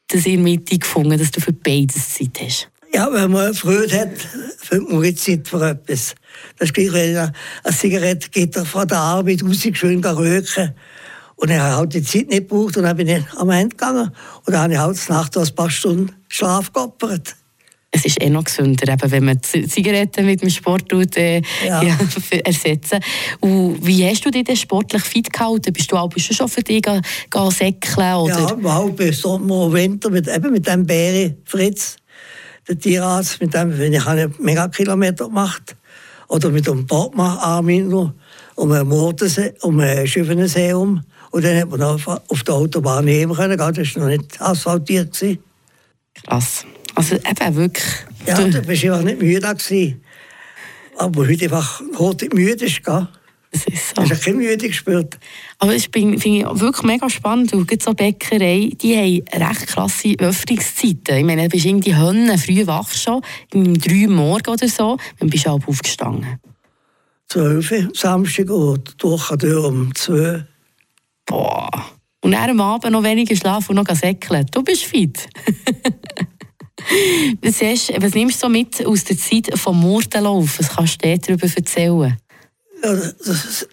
das 0.08 0.26
in 0.26 0.42
Mitte 0.42 0.78
gefunden, 0.78 1.18
dass 1.18 1.30
du 1.30 1.40
für 1.40 1.52
beides 1.52 2.14
Zeit 2.14 2.40
hast? 2.40 2.68
Ja, 2.92 3.12
wenn 3.12 3.30
man 3.30 3.52
Freude 3.52 4.00
hat, 4.00 4.16
findet 4.58 4.90
man 4.90 5.04
jetzt 5.04 5.24
Zeit 5.24 5.46
für 5.46 5.68
etwas. 5.68 6.14
Das 6.58 6.68
ist 6.68 6.74
gleich, 6.74 6.92
wenn 6.92 7.16
eine 7.16 7.32
Zigarette 7.76 8.30
geht 8.30 8.56
von 8.56 8.88
der 8.88 8.98
Arbeit 8.98 9.42
raus, 9.42 9.68
schön 9.72 10.02
röken. 10.02 10.74
Und 11.36 11.50
er 11.50 11.62
hat 11.62 11.76
halt 11.76 11.94
die 11.94 12.02
Zeit 12.02 12.28
nicht 12.28 12.48
gebraucht 12.48 12.76
und 12.76 12.84
dann 12.84 12.96
bin 12.96 13.08
ich 13.08 13.22
am 13.36 13.50
Ende 13.50 13.68
gegangen. 13.68 14.10
Und 14.44 14.52
dann 14.52 14.62
habe 14.62 14.72
ich 14.72 14.78
halt 14.78 15.08
Nacht 15.08 15.36
ein 15.36 15.54
paar 15.54 15.70
Stunden 15.70 16.12
Schlaf 16.28 16.72
geopfert. 16.72 17.36
Es 17.90 18.04
ist 18.04 18.20
eh 18.20 18.28
noch 18.28 18.44
gesünder, 18.44 18.92
eben, 18.92 19.10
wenn 19.10 19.24
man 19.24 19.42
Zigaretten 19.42 20.26
mit 20.26 20.42
dem 20.42 20.50
Sport 20.50 20.88
tut, 20.88 21.16
äh, 21.16 21.40
ja. 21.64 21.82
Ja, 21.82 21.96
ersetzen 22.44 23.00
Und 23.40 23.78
wie 23.86 24.04
hast 24.04 24.24
du 24.24 24.30
dich 24.30 24.44
denn 24.44 24.56
sportlich 24.56 25.02
fit 25.02 25.32
gehalten? 25.32 25.72
Bist 25.72 25.90
du 25.92 25.96
auch 25.96 26.08
bist 26.08 26.28
du 26.28 26.34
schon 26.34 26.48
für 26.48 26.62
dich 26.62 26.82
gehen, 26.82 27.00
gehen 27.30 27.50
säckeln? 27.50 28.16
Oder? 28.16 28.40
Ja, 28.40 28.52
überhaupt 28.52 28.96
bis 28.96 29.20
Sommer 29.20 29.66
und 29.66 29.72
Winter 29.72 30.10
mit, 30.10 30.28
eben 30.28 30.52
mit 30.52 30.66
dem 30.66 30.84
Bären 30.84 31.36
Fritz, 31.44 31.96
der 32.68 32.78
Tierarzt, 32.78 33.40
mit 33.40 33.54
dem 33.54 33.78
wenn 33.78 33.92
ich 33.92 34.04
habe 34.04 34.30
mega 34.40 34.68
Kilometer 34.68 35.26
gemacht. 35.26 35.76
Oder 36.28 36.50
mit 36.50 36.66
dem 36.66 36.86
Portmann 36.86 37.38
Armin 37.38 38.12
um 38.56 38.72
einen 38.72 38.88
Mordensee, 38.88 39.54
um 39.62 39.78
einen 39.80 40.06
Schiffenensee 40.06 40.72
um. 40.72 41.02
Und 41.36 41.44
dann 41.44 41.58
hat 41.58 41.68
man 41.68 41.82
auf, 41.82 42.08
auf 42.08 42.42
der 42.44 42.54
Autobahn 42.54 43.04
nehmen 43.04 43.34
können. 43.34 43.58
Das 43.58 43.76
war 43.76 44.02
noch 44.02 44.08
nicht 44.08 44.40
asphaltiert. 44.40 45.12
Gewesen. 45.12 45.38
Krass. 46.14 46.64
Also 46.94 47.16
eben 47.16 47.56
wirklich. 47.56 47.84
Ja, 48.26 48.42
du 48.42 48.62
bist 48.62 48.84
einfach 48.86 49.02
nicht 49.02 49.20
müde 49.20 49.40
gewesen. 49.46 50.02
Aber 50.96 51.28
heute 51.28 51.44
einfach 51.44 51.82
heute 51.98 52.34
müde 52.34 52.64
ist, 52.64 52.82
gell? 52.82 53.06
Das 53.52 53.66
ist 53.66 53.94
so. 53.94 54.00
Hast 54.00 54.12
du 54.12 54.16
keine 54.16 54.38
Müde 54.38 54.66
gespürt? 54.66 55.18
Aber 55.58 55.74
das 55.74 55.84
finde 55.92 56.16
ich 56.16 56.24
wirklich 56.24 56.82
mega 56.84 57.10
spannend. 57.10 57.52
Du 57.52 57.66
so 57.82 57.92
Bäckerei, 57.92 58.70
die 58.80 58.96
haben 58.96 59.44
recht 59.44 59.66
krasse 59.66 60.14
Öffnungszeiten. 60.18 61.18
Ich 61.18 61.24
meine, 61.24 61.42
du 61.42 61.48
bist 61.50 61.66
irgendwie 61.66 61.94
Hönne 61.94 62.38
früh 62.38 62.66
wach 62.66 62.90
schon, 62.94 63.20
um 63.52 63.74
drei 63.74 64.06
Uhr 64.06 64.14
morgens 64.14 64.48
oder 64.48 64.68
so, 64.68 64.96
dann 65.18 65.28
bist 65.28 65.44
du 65.44 65.50
halb 65.50 65.68
aufgestanden. 65.68 66.40
12 67.28 67.70
Uhr, 67.72 67.88
Samstag 67.92 68.48
und 68.48 68.94
durch 69.02 69.30
um 69.30 69.94
2 69.94 70.46
Boah. 71.26 71.68
Und 72.22 72.32
dann 72.32 72.50
am 72.50 72.60
Abend 72.60 72.92
noch 72.92 73.02
weniger 73.02 73.36
schlafen 73.36 73.76
und 73.76 73.86
noch 73.86 73.96
säckeln. 73.96 74.46
Du 74.50 74.62
bist 74.62 74.84
fit. 74.84 75.28
was, 77.42 77.60
hast, 77.60 77.92
was 78.00 78.14
nimmst 78.14 78.42
du 78.42 78.46
so 78.46 78.48
mit 78.48 78.84
aus 78.86 79.04
der 79.04 79.18
Zeit 79.18 79.50
vom 79.58 79.80
Murtenlauf? 79.80 80.58
Was 80.58 80.74
kannst 80.74 81.04
du 81.04 81.18
darüber 81.18 81.46
erzählen? 81.46 82.16
Ja, 82.82 82.94
das, 82.94 83.16
das, 83.18 83.68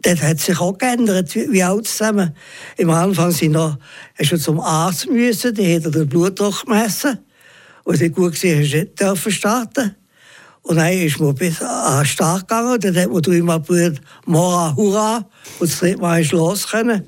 das 0.00 0.22
hat 0.22 0.40
sich 0.40 0.58
auch 0.60 0.76
geändert, 0.78 1.34
wie, 1.34 1.62
alt 1.62 1.88
zusammen. 1.88 2.34
Im 2.76 2.90
Anfang 2.90 3.32
sind 3.32 3.52
noch, 3.52 3.78
hast 4.18 4.32
du 4.32 4.38
zum 4.38 4.60
Arzt 4.60 5.08
müssen, 5.10 5.54
die 5.54 5.76
hat 5.76 5.94
den 5.94 6.08
Blutdruck 6.08 6.64
gemessen. 6.64 7.18
Und 7.84 7.96
sie 7.96 8.10
gut 8.10 8.32
gesehen, 8.32 8.62
hast 8.62 8.72
du 8.72 9.28
nicht 9.28 9.38
starten. 9.38 9.96
Und 10.62 10.76
dann 10.76 10.92
ist 10.92 11.18
man 11.18 11.34
bis 11.34 11.62
an 11.62 12.00
den 12.00 12.06
Start 12.06 12.48
gegangen. 12.48 12.78
Dann 12.80 12.96
hat 12.96 13.10
man 13.10 13.22
dreimal 13.22 13.60
probiert, 13.60 14.00
Mora, 14.26 14.74
Hurra. 14.76 15.28
Und 15.58 15.70
das 15.70 15.78
dritte 15.78 16.00
Mal 16.00 16.20
ist 16.20 16.32
los 16.32 16.68
können. 16.68 17.06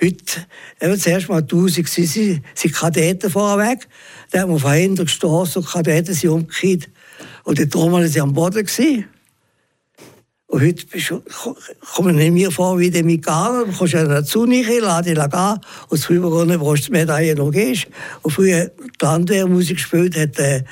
Heute, 0.00 0.46
eben 0.80 0.98
zuerst 0.98 1.28
mal 1.28 1.38
1000 1.38 1.88
sind, 1.88 2.42
sind 2.54 2.74
Kadetten 2.74 3.30
vorweg. 3.30 3.88
Dann 4.30 4.42
hat 4.42 4.48
man 4.48 4.58
von 4.58 4.72
hinten 4.72 5.06
gestoßen 5.06 5.62
und 5.62 5.68
Kadetten 5.68 6.14
sind 6.14 6.30
umgekehrt. 6.30 6.88
Und 7.44 7.58
die 7.58 7.68
Trommeln 7.68 8.14
waren 8.14 8.22
am 8.22 8.32
Boden. 8.32 8.64
Gewesen. 8.64 9.06
Und 10.48 10.62
heute 10.62 11.22
kommen 11.94 12.16
nicht 12.16 12.32
mehr 12.32 12.50
vor 12.50 12.78
wie 12.78 12.90
die 12.90 13.02
Mikaner. 13.02 13.66
Du 13.66 13.76
kannst 13.76 13.92
ja 13.92 14.04
dazu 14.04 14.46
nicht 14.46 14.70
lade 14.80 15.14
dich 15.14 15.30
gehen. 15.30 15.60
Und 15.88 15.98
zu 15.98 16.12
Rübergehen 16.12 16.58
brauchst 16.58 16.84
du 16.84 16.86
die 16.86 16.92
Medaille 16.92 17.34
noch 17.34 17.50
gehst. 17.50 17.86
Und 18.22 18.30
früher 18.30 18.66
die 18.66 19.04
Landwehrmusik 19.04 19.76
gespielt, 19.76 20.16
hat 20.16 20.38
äh, 20.38 20.64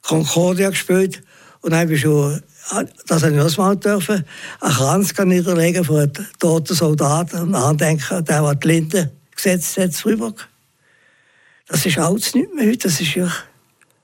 Concordia 0.00 0.70
gespielt. 0.70 1.22
Und 1.64 1.70
dann 1.70 1.80
habe 1.80 1.94
ich 1.94 2.02
schon, 2.02 2.42
das 3.06 3.22
habe 3.22 3.34
ich 3.34 3.40
auch 3.40 3.56
mal 3.56 3.74
dürfen, 3.74 4.22
einen 4.60 4.74
Kranz 4.74 5.14
niederlegen 5.24 5.82
von 5.82 6.00
einem 6.00 6.12
toten 6.38 6.74
Soldaten 6.74 7.40
und 7.40 7.54
andenken, 7.54 8.22
der, 8.22 8.42
der 8.42 8.54
die 8.54 8.68
Linde 8.68 9.12
gesetzt 9.34 9.78
hat, 9.78 10.04
rüber. 10.04 10.34
Das 11.66 11.86
ist 11.86 11.96
alles 11.96 12.34
nicht 12.34 12.54
mehr 12.54 12.66
heute, 12.66 12.88
das 12.88 13.00
ist 13.00 13.14
ja... 13.14 13.32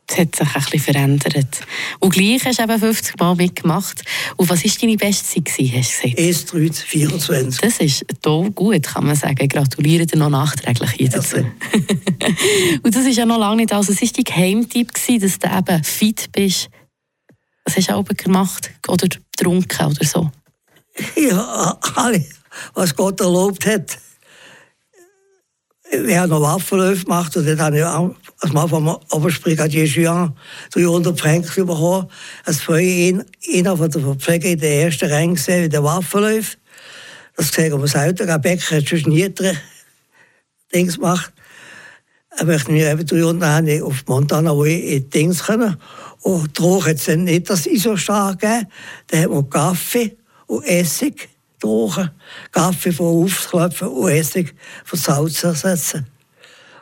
Das 0.07 0.19
hat 0.19 0.35
sich 0.35 0.49
ein 0.49 0.63
bisschen 0.65 0.81
verändert. 0.81 1.61
Und 2.01 2.13
gleich 2.13 2.45
hast 2.45 2.59
du 2.59 2.65
eben 2.65 2.81
50 2.81 3.17
Mal 3.21 3.37
mitgemacht. 3.37 4.03
Und 4.37 4.51
was 4.51 4.65
war 4.65 4.73
deine 4.81 4.97
beste 4.97 5.45
Zeit, 5.45 5.73
hast 5.73 6.03
du 6.03 6.11
gesagt? 6.11 6.19
s 6.19 6.83
24. 6.83 7.61
Das 7.61 7.79
ist 7.79 8.07
toll 8.21 8.51
gut, 8.51 8.83
kann 8.83 9.07
man 9.07 9.15
sagen. 9.15 9.47
Gratuliere 9.47 10.07
dir 10.07 10.19
noch 10.19 10.31
nachträglich 10.31 10.91
hier 10.93 11.11
dazu. 11.11 11.37
und 12.83 12.97
das 12.97 13.07
ist 13.07 13.19
ja 13.19 13.25
noch 13.25 13.39
lange 13.39 13.59
nicht 13.59 13.73
alles. 13.73 13.91
Es 13.91 14.03
war 14.03 14.09
dein 14.09 14.25
Geheimtipp, 14.25 14.93
dass 14.95 15.39
du 15.39 15.47
eben 15.47 15.85
fit 15.85 16.33
bist 16.33 16.71
was 17.65 17.77
hast 17.77 17.89
du 17.89 17.95
auch 17.95 18.05
gemacht? 18.05 18.71
Oder 18.89 19.09
getrunken 19.09 19.87
oder 19.87 20.05
so? 20.05 20.31
Ja, 21.17 21.79
was 22.75 22.95
Gott 22.95 23.21
erlaubt 23.21 23.65
hat. 23.65 23.99
Wir 25.91 26.21
haben 26.21 26.31
noch 26.31 26.41
Waffenläufe 26.41 27.05
gemacht 27.05 27.37
und 27.37 27.47
dann 27.47 27.61
habe 27.61 27.79
ich 27.79 27.85
als 27.85 28.53
Mann 28.53 28.69
vom 28.69 28.89
Oberbrigadier 29.11 29.87
Juan 29.87 30.37
300 30.73 31.19
Franken 31.19 31.67
bekommen. 31.67 32.09
Als 32.45 32.61
vorher 32.61 33.25
einer 33.55 33.77
von 33.77 33.91
der 33.91 34.01
Verpfleger 34.01 34.51
in 34.51 34.61
der 34.61 34.85
ersten 34.85 35.11
Rang 35.11 35.35
gesehen, 35.35 35.65
wie 35.65 35.69
der 35.69 35.83
Waffenläufe. 35.83 36.59
Das 37.37 37.51
gesehen 37.51 37.81
wir 37.81 37.89
selten. 37.89 38.29
Ein 38.29 38.41
Bäcker 38.41 38.77
hat 38.77 38.89
schon 38.89 39.01
nie 39.11 39.29
Dings 40.73 40.97
gemacht. 40.97 41.33
Aber 42.39 42.55
ich 42.55 42.69
mir 42.69 42.91
eben 42.91 43.07
300 43.07 43.83
auf 43.83 44.05
Montana, 44.07 44.55
wo 44.55 44.65
ich 44.65 44.85
in 44.85 45.11
Dings 45.11 45.45
können. 45.45 45.77
Und 46.23 46.59
Drogen 46.59 46.87
hat 46.87 46.97
es 46.97 47.09
nicht 47.09 47.49
das 47.49 47.67
Isostar 47.67 48.37
gegeben. 48.37 48.67
Dann 49.07 49.23
hat 49.23 49.31
man 49.31 49.51
Kaffee 49.51 50.17
und 50.47 50.65
Essig 50.65 51.29
Drogen. 51.59 52.11
Kaffee 52.53 52.93
von 52.93 53.25
aufklopfen 53.25 53.89
und 53.89 54.11
Essig 54.11 54.55
von 54.85 54.99
Salz 54.99 55.43
ersetzen. 55.43 56.07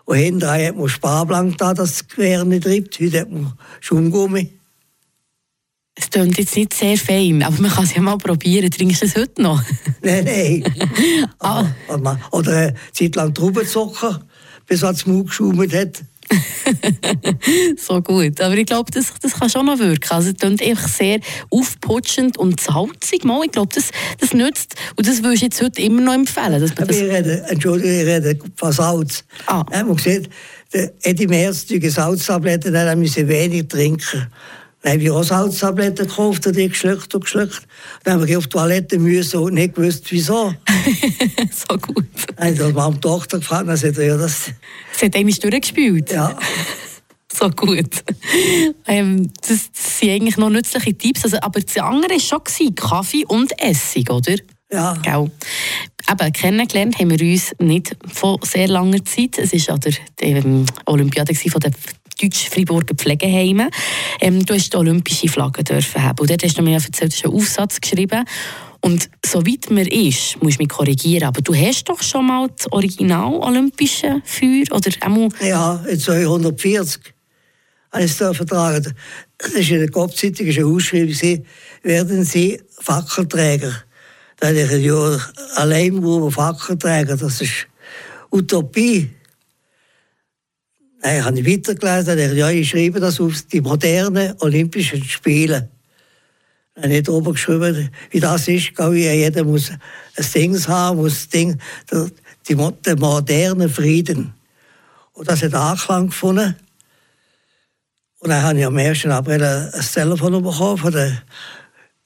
Und 0.05 0.17
hinterher 0.17 0.69
hat 0.69 0.77
man 0.77 0.89
Sparblank 0.89 1.59
da, 1.59 1.75
dass 1.75 1.91
das 1.91 2.09
Gewehr 2.09 2.45
nicht 2.45 2.65
treibt. 2.65 2.99
Heute 2.99 3.21
hat 3.21 3.31
man 3.31 3.53
Schaumgummi. 3.81 4.59
Es 5.95 6.11
klingt 6.11 6.39
jetzt 6.39 6.57
nicht 6.57 6.75
sehr 6.75 6.97
fein, 6.97 7.43
aber 7.43 7.61
man 7.61 7.73
kann 7.73 7.85
es 7.85 7.95
ja 7.95 8.01
mal 8.01 8.17
probieren. 8.19 8.71
Trinkst 8.71 9.03
du 9.03 9.07
es 9.07 9.17
heute 9.17 9.43
noch? 9.43 9.61
nein, 10.03 10.25
nein. 10.25 10.65
ah. 11.41 11.67
Oder 12.31 12.53
eine 12.53 12.75
Zeit 12.93 13.17
lang 13.17 13.35
Traubenzucker, 13.35 14.25
bis 14.67 14.83
es 14.83 15.07
Mund 15.07 15.27
geschaumt 15.27 15.75
hat. 15.75 16.05
so 17.77 18.01
gut. 18.03 18.41
Aber 18.41 18.57
ich 18.57 18.67
glaube, 18.67 18.91
das, 18.91 19.13
das 19.21 19.35
kann 19.35 19.49
schon 19.49 19.67
noch 19.67 19.79
wirken. 19.79 20.11
Also, 20.11 20.31
es 20.31 20.37
klingt 20.37 20.63
einfach 20.63 20.89
sehr 20.89 21.21
aufputschend 21.51 22.39
und 22.39 22.61
salzig. 22.61 23.25
Mal. 23.25 23.45
Ich 23.45 23.53
glaube, 23.53 23.71
das, 23.75 23.91
das 24.19 24.33
nützt. 24.35 24.75
Und 24.97 25.07
das 25.07 25.23
würde 25.23 25.35
ich 25.35 25.43
jetzt 25.43 25.63
heute 25.63 25.81
immer 25.83 26.03
noch 26.03 26.15
empfehlen. 26.15 26.61
Dass 26.61 26.75
das 26.75 26.89
ich 26.89 27.03
rede, 27.03 27.45
Entschuldigung, 27.49 27.93
ich 27.93 28.07
rede 28.07 28.39
von 28.57 28.73
Salz. 28.73 29.25
Ah. 29.47 29.65
Ja, 29.73 29.85
man 29.85 29.99
sieht, 29.99 30.29
der 30.73 30.93
Eddie 31.03 31.27
Merz, 31.27 31.67
die 31.67 31.89
Salztabletten, 31.89 32.73
dann 32.73 32.99
müssen 32.99 33.29
wenig 33.29 33.69
trinken. 33.69 34.27
Dann 34.83 34.93
habe 34.93 35.03
ich 35.03 35.11
auch 35.11 35.25
Salztabletten 35.25 36.07
gekauft 36.07 36.47
und 36.47 36.57
die 36.57 36.69
geschluckt 36.69 37.13
und 37.15 37.25
geschluckt. 37.25 37.63
Dann 38.05 38.15
habe 38.15 38.31
ich 38.31 38.37
auf 38.37 38.45
die 38.45 38.51
Toilette 38.51 38.99
müssen 38.99 39.41
und 39.41 39.55
nicht 39.55 39.75
gewusst, 39.75 40.05
wieso. 40.11 40.55
so 41.69 41.79
gut. 41.79 42.07
Dann 42.37 42.59
habe 42.59 42.69
ich 42.69 42.75
meine 42.75 43.01
Tochter 43.01 43.39
gefragt, 43.39 43.69
dann 43.69 43.77
sagt 43.77 43.99
ja, 43.99 44.17
das... 44.17 44.53
Sie 44.93 45.07
hat 45.07 45.17
eigentlich 45.17 45.41
durchgespielt? 45.41 46.13
Ja. 46.13 46.39
so 47.33 47.51
gut. 47.51 48.05
Ähm, 48.87 49.31
das, 49.41 49.71
das, 49.73 49.99
sind 49.99 50.11
eigentlich 50.11 50.37
noch 50.37 50.51
nützliche 50.51 50.95
Tipps. 50.95 51.25
Also, 51.25 51.39
aber 51.41 51.61
das 51.61 51.77
andere 51.77 52.13
war 52.13 52.21
schon 52.21 52.75
Kaffee 52.75 53.25
und 53.27 53.53
Essig, 53.61 54.11
oder? 54.11 54.37
Ja. 54.71 54.95
Gell? 55.03 55.31
Eben, 56.11 56.33
kennengelernt 56.33 56.99
haben 56.99 57.11
wir 57.11 57.33
uns 57.33 57.55
nicht 57.59 57.97
vor 58.13 58.39
sehr 58.43 58.69
langer 58.69 59.05
Zeit. 59.05 59.39
Es 59.39 59.53
war 59.53 59.75
an 59.75 59.81
der 59.81 60.37
ähm, 60.37 60.67
Olympiade 60.87 61.35
von 61.35 61.61
der 61.61 61.73
Deutsch-Friburger 62.21 62.95
Pflegeheime. 62.95 63.71
Ähm, 64.21 64.45
du 64.45 64.55
hast 64.55 64.73
die 64.73 64.77
olympische 64.77 65.29
Flagge 65.29 65.65
dürfen 65.65 66.03
haben. 66.03 66.19
Und 66.21 66.31
dort 66.31 66.43
hast 66.43 66.59
du 66.59 66.63
mir 66.63 66.75
erzählt, 66.75 67.13
du 67.13 67.17
hast 67.17 67.25
einen 67.25 67.35
Aufsatz 67.35 67.81
geschrieben. 67.81 68.25
Und 68.81 69.11
soweit 69.27 69.71
mir 69.71 69.91
ist, 69.91 70.41
muss 70.43 70.53
ich 70.53 70.59
mich 70.59 70.69
korrigieren, 70.69 71.25
aber 71.29 71.41
du 71.41 71.55
hast 71.55 71.89
doch 71.89 72.01
schon 72.03 72.27
mal 72.27 72.49
das 72.57 72.71
original 72.71 73.35
olympische 73.35 74.23
Feuer 74.25 74.65
oder 74.71 74.91
einmal... 75.01 75.29
Ja, 75.41 75.85
in 75.89 75.99
240 75.99 77.01
habe 77.91 78.05
ich 78.05 78.11
es 78.11 78.37
vertragen. 78.37 78.95
Das 79.39 79.51
ist 79.51 79.71
in 79.71 79.81
der 79.81 79.91
Kopfzeitung 79.91 80.47
eine 80.49 80.67
Ausschreibung, 80.67 81.45
werden 81.83 82.25
Sie 82.25 82.61
Fackelträger. 82.81 83.73
Da 84.39 84.49
habe 84.49 84.61
ich 84.61 84.71
ein 84.71 84.83
Jahr 84.83 85.21
allein 85.57 86.31
Fackelträger, 86.31 87.17
das 87.17 87.41
ist 87.41 87.67
Utopie. 88.31 89.11
Dann 91.09 91.25
habe 91.25 91.41
ich 91.41 91.47
weitergelesen, 91.47 92.19
ich, 92.19 92.33
ja, 92.37 92.51
ich 92.51 92.69
schreibe 92.69 93.01
das 93.01 93.19
auf 93.19 93.41
die 93.51 93.63
modernen 93.63 94.35
Olympischen 94.41 95.03
Spiele. 95.03 95.71
Dann 96.75 96.85
habe 96.85 96.97
ich 96.97 97.03
drüber 97.03 97.33
geschrieben, 97.33 97.89
wie 98.11 98.21
das 98.21 98.47
ist, 98.47 98.79
wie 98.79 99.09
jeder 99.09 99.43
muss 99.43 99.71
ein 99.71 100.27
Ding 100.35 100.69
haben, 100.69 100.99
muss 100.99 101.25
ein 101.25 101.31
Ding, 101.31 101.61
der, 101.91 102.11
die, 102.47 102.55
der 102.85 102.99
moderne 102.99 103.71
Frieden. 103.71 104.35
Und 105.15 105.27
das 105.27 105.43
hat 105.43 105.55
Anklang 105.55 106.09
gefunden. 106.09 106.55
Und 108.19 108.29
dann 108.29 108.43
habe 108.43 108.59
ich 108.59 108.67
am 108.67 108.77
1. 108.77 109.07
April 109.07 109.43
ein 109.43 109.71
Telefon 109.81 110.43
bekommen 110.43 110.77
von 110.77 110.93
der 110.93 111.23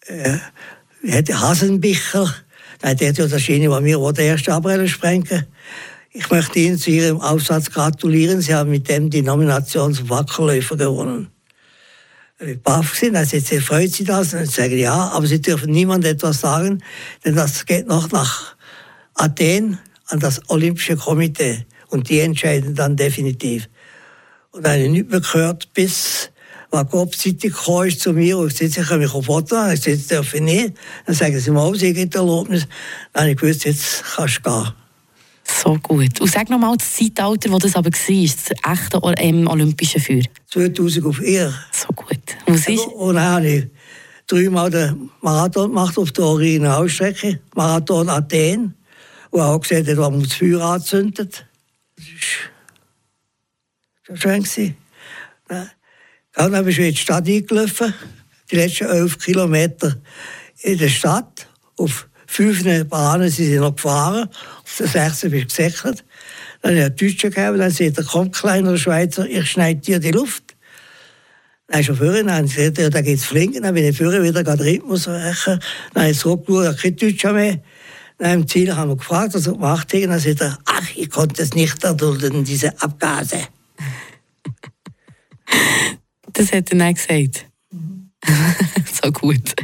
äh, 0.06 1.32
Hasenbicher. 1.32 2.32
Der 2.80 2.90
hat 2.90 3.00
ja 3.00 3.12
das 3.12 3.42
Schiene, 3.42 3.68
was 3.68 3.82
wir 3.82 4.12
den 4.12 4.30
1. 4.30 4.48
April 4.48 4.86
sprengen. 4.86 5.46
Ich 6.14 6.28
möchte 6.30 6.58
Ihnen 6.58 6.76
zu 6.76 6.90
Ihrem 6.90 7.22
Aufsatz 7.22 7.70
gratulieren. 7.70 8.42
Sie 8.42 8.54
haben 8.54 8.68
mit 8.68 8.86
dem 8.90 9.08
die 9.08 9.22
Nomination 9.22 9.94
zum 9.94 10.10
Wackerläufer 10.10 10.76
gewonnen. 10.76 11.28
Ich 12.38 12.60
baff 12.60 12.92
gesehen, 12.92 13.16
also 13.16 13.36
jetzt 13.36 13.54
freut 13.64 13.92
Sie 13.92 14.04
das. 14.04 14.34
Und 14.34 14.42
ich 14.42 14.50
sage 14.50 14.76
ja, 14.76 14.92
aber 14.92 15.26
Sie 15.26 15.40
dürfen 15.40 15.70
niemand 15.70 16.04
etwas 16.04 16.42
sagen, 16.42 16.82
denn 17.24 17.34
das 17.34 17.64
geht 17.64 17.86
noch 17.86 18.10
nach 18.10 18.56
Athen 19.14 19.78
an 20.08 20.20
das 20.20 20.42
Olympische 20.50 20.96
Komitee 20.96 21.64
und 21.88 22.10
die 22.10 22.20
entscheiden 22.20 22.74
dann 22.74 22.94
definitiv. 22.94 23.70
Und 24.50 24.66
dann 24.66 24.72
habe 24.72 24.82
ich 24.82 24.90
nicht 24.90 25.10
mehr 25.10 25.20
gehört, 25.20 25.72
bis 25.72 26.30
Jakob 26.70 27.16
Zeitung 27.16 27.38
gekommen 27.38 27.88
ist 27.88 28.00
zu 28.00 28.12
mir 28.12 28.36
und 28.36 28.50
gesagt, 28.50 28.76
ich 28.76 28.86
kann 28.86 28.98
mich 28.98 29.14
auf 29.14 29.24
Foto 29.24 29.54
machen. 29.54 29.72
Ich 29.72 29.80
sage, 29.80 29.96
darf 30.10 30.34
ich 30.34 30.42
nicht. 30.42 30.74
Dann 31.06 31.14
sagen 31.14 31.40
sie 31.40 31.50
mal, 31.50 31.74
sie 31.74 31.88
haben 31.88 32.10
Erlaubnis. 32.12 32.66
Dann 33.14 33.22
habe 33.22 33.30
ich 33.30 33.38
gewusst, 33.38 33.64
jetzt 33.64 34.04
kannst 34.14 34.40
du 34.44 34.50
gehen. 34.50 34.81
So 35.52 35.78
gut. 35.82 36.20
Und 36.20 36.30
sag 36.30 36.48
nochmal 36.48 36.76
das 36.76 36.94
Zeitalter, 36.94 37.50
wo 37.50 37.58
das 37.58 37.76
aber 37.76 37.90
war, 37.90 37.90
das 37.90 38.80
echte 38.80 39.00
ähm, 39.18 39.46
olympische 39.46 40.00
Feuer. 40.00 40.22
2004. 40.50 41.54
So 41.72 41.88
gut. 41.88 42.18
Und, 42.46 42.54
was 42.54 42.68
ist? 42.68 42.86
und 42.86 43.14
dann 43.14 43.24
habe 43.24 43.48
ich 43.48 43.66
dreimal 44.26 44.70
den 44.70 45.10
Marathon 45.20 45.68
gemacht 45.68 45.98
auf 45.98 46.10
der 46.12 46.24
Originalstrecke. 46.24 47.40
Marathon 47.54 48.08
Athen. 48.08 48.74
Wo 49.30 49.40
auch 49.40 49.60
gesagt 49.60 49.88
hat, 49.88 49.96
wo 49.96 50.10
man 50.10 50.22
das 50.22 50.34
Feuer 50.34 50.60
anzündet. 50.62 51.46
Das 51.96 52.06
war 54.08 54.16
schön. 54.16 54.42
Gewesen. 54.42 54.76
Dann 56.34 56.52
bin 56.52 56.68
ich 56.68 56.78
in 56.78 56.90
die 56.90 56.96
Stadt 56.96 57.28
eingelaufen, 57.28 57.94
die 58.50 58.56
letzten 58.56 58.84
elf 58.84 59.18
Kilometer 59.18 59.96
in 60.62 60.78
der 60.78 60.88
Stadt. 60.88 61.46
Auf 61.76 62.08
fünf 62.32 62.88
Bahnen 62.88 63.28
sind 63.28 63.46
sie 63.46 63.58
noch 63.58 63.74
gefahren, 63.74 64.28
auf 64.64 64.76
der 64.78 64.86
sechsten 64.86 65.30
bin 65.30 65.40
ich 65.40 65.48
gesäckelt. 65.48 66.04
Dann 66.62 66.70
habe 66.70 66.78
ich 66.78 66.84
einen 66.84 66.96
Deutschen 66.96 67.30
gegeben, 67.30 67.58
dann 67.58 67.70
sagt 67.70 67.98
er, 67.98 68.04
komm, 68.04 68.30
kleiner 68.30 68.78
Schweizer, 68.78 69.26
ich 69.26 69.50
schneide 69.50 69.80
dir 69.80 69.98
die 69.98 70.12
Luft. 70.12 70.56
Dann 71.66 71.80
ist 71.80 71.88
er 71.88 71.96
vorhin, 71.96 72.26
dann 72.28 72.46
sagt 72.46 72.78
er, 72.78 72.90
da 72.90 73.02
geht's 73.02 73.24
flinken. 73.24 73.62
Dann 73.62 73.74
bin 73.74 73.84
ich 73.84 73.96
vorhin 73.96 74.22
wieder 74.22 74.42
den 74.42 74.60
Rhythmus 74.60 75.08
rächen. 75.08 75.60
Dann 75.92 76.02
habe 76.02 76.12
ich 76.12 76.18
zurückgeschaut, 76.18 76.78
kein 76.78 76.96
Deutscher 76.96 77.32
mehr. 77.32 77.60
Dann 78.18 78.40
im 78.40 78.48
Ziel 78.48 78.74
haben 78.74 78.90
wir 78.90 78.96
gefragt, 78.96 79.34
was 79.34 79.46
er 79.46 79.52
gemacht 79.52 79.92
hat. 79.92 80.02
Dann 80.02 80.18
sagt 80.18 80.40
er, 80.40 80.58
ach, 80.64 80.88
ich 80.96 81.10
konnte 81.10 81.42
es 81.42 81.54
nicht 81.54 81.82
erdulden, 81.84 82.44
diese 82.44 82.80
Abgase. 82.80 83.48
Das 86.32 86.52
hat 86.52 86.72
er 86.72 86.78
dann 86.78 86.94
gesagt. 86.94 87.51
so 89.02 89.10
gut. 89.10 89.54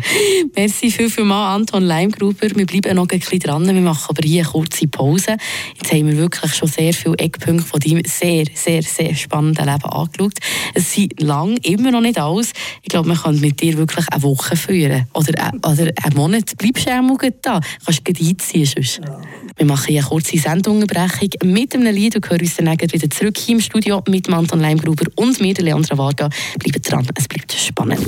Merci 0.57 0.90
viel, 0.90 1.09
viel 1.11 1.25
mal, 1.25 1.55
Anton 1.55 1.85
Leimgruber. 1.85 2.49
Wir 2.55 2.66
bleiben 2.66 2.97
noch 2.97 3.09
ein 3.09 3.18
bisschen 3.18 3.38
dran. 3.38 3.66
Wir 3.66 3.81
machen 3.81 4.07
aber 4.09 4.27
hier 4.27 4.42
eine 4.42 4.51
kurze 4.51 4.88
Pause. 4.88 5.37
Jetzt 5.77 5.92
haben 5.92 6.07
wir 6.07 6.16
wirklich 6.16 6.55
schon 6.55 6.68
sehr 6.68 6.92
viele 6.92 7.16
Eckpunkte 7.18 7.64
von 7.64 7.81
deinem 7.81 8.03
sehr, 8.05 8.47
sehr, 8.55 8.83
sehr 8.83 9.14
spannenden 9.14 9.66
Leben 9.66 9.85
angeschaut. 9.85 10.38
Es 10.75 10.92
sind 10.92 11.21
lang 11.21 11.57
immer 11.59 11.90
noch 11.90 12.01
nicht 12.01 12.18
alles. 12.18 12.53
Ich 12.83 12.88
glaube, 12.88 13.09
man 13.09 13.16
kann 13.16 13.38
mit 13.40 13.61
dir 13.61 13.77
wirklich 13.79 14.09
eine 14.09 14.23
Woche 14.23 14.57
führen. 14.57 15.07
Oder, 15.14 15.53
oder 15.62 15.92
einen 16.03 16.16
Monat. 16.16 16.57
Bleibst 16.59 16.87
du 16.87 16.90
auch 16.90 17.18
da. 17.42 17.61
Kannst 17.85 18.09
du 18.09 18.27
einziehen 18.27 18.66
sonst. 18.66 19.01
Ja. 19.05 19.21
Wir 19.59 19.66
machen 19.66 19.88
hier 19.88 20.03
eine 20.03 20.09
kurze 20.09 20.38
Sendunterbrechung 20.38 21.31
mit 21.42 21.75
einem 21.75 21.92
Lied 21.92 22.14
und 22.14 22.31
hören 22.31 22.42
uns 22.42 22.55
dann 22.55 22.81
wieder 22.81 23.11
zurück 23.11 23.37
hier 23.37 23.57
im 23.57 23.61
Studio 23.61 24.01
mit 24.09 24.33
Anton 24.33 24.61
Leimgruber 24.61 25.07
und 25.16 25.40
mir, 25.40 25.55
Leandra 25.55 25.99
Varga. 25.99 26.29
Bleibt 26.61 26.88
dran, 26.88 27.05
es 27.16 27.27
bleibt 27.27 27.53
spannend. 27.55 28.07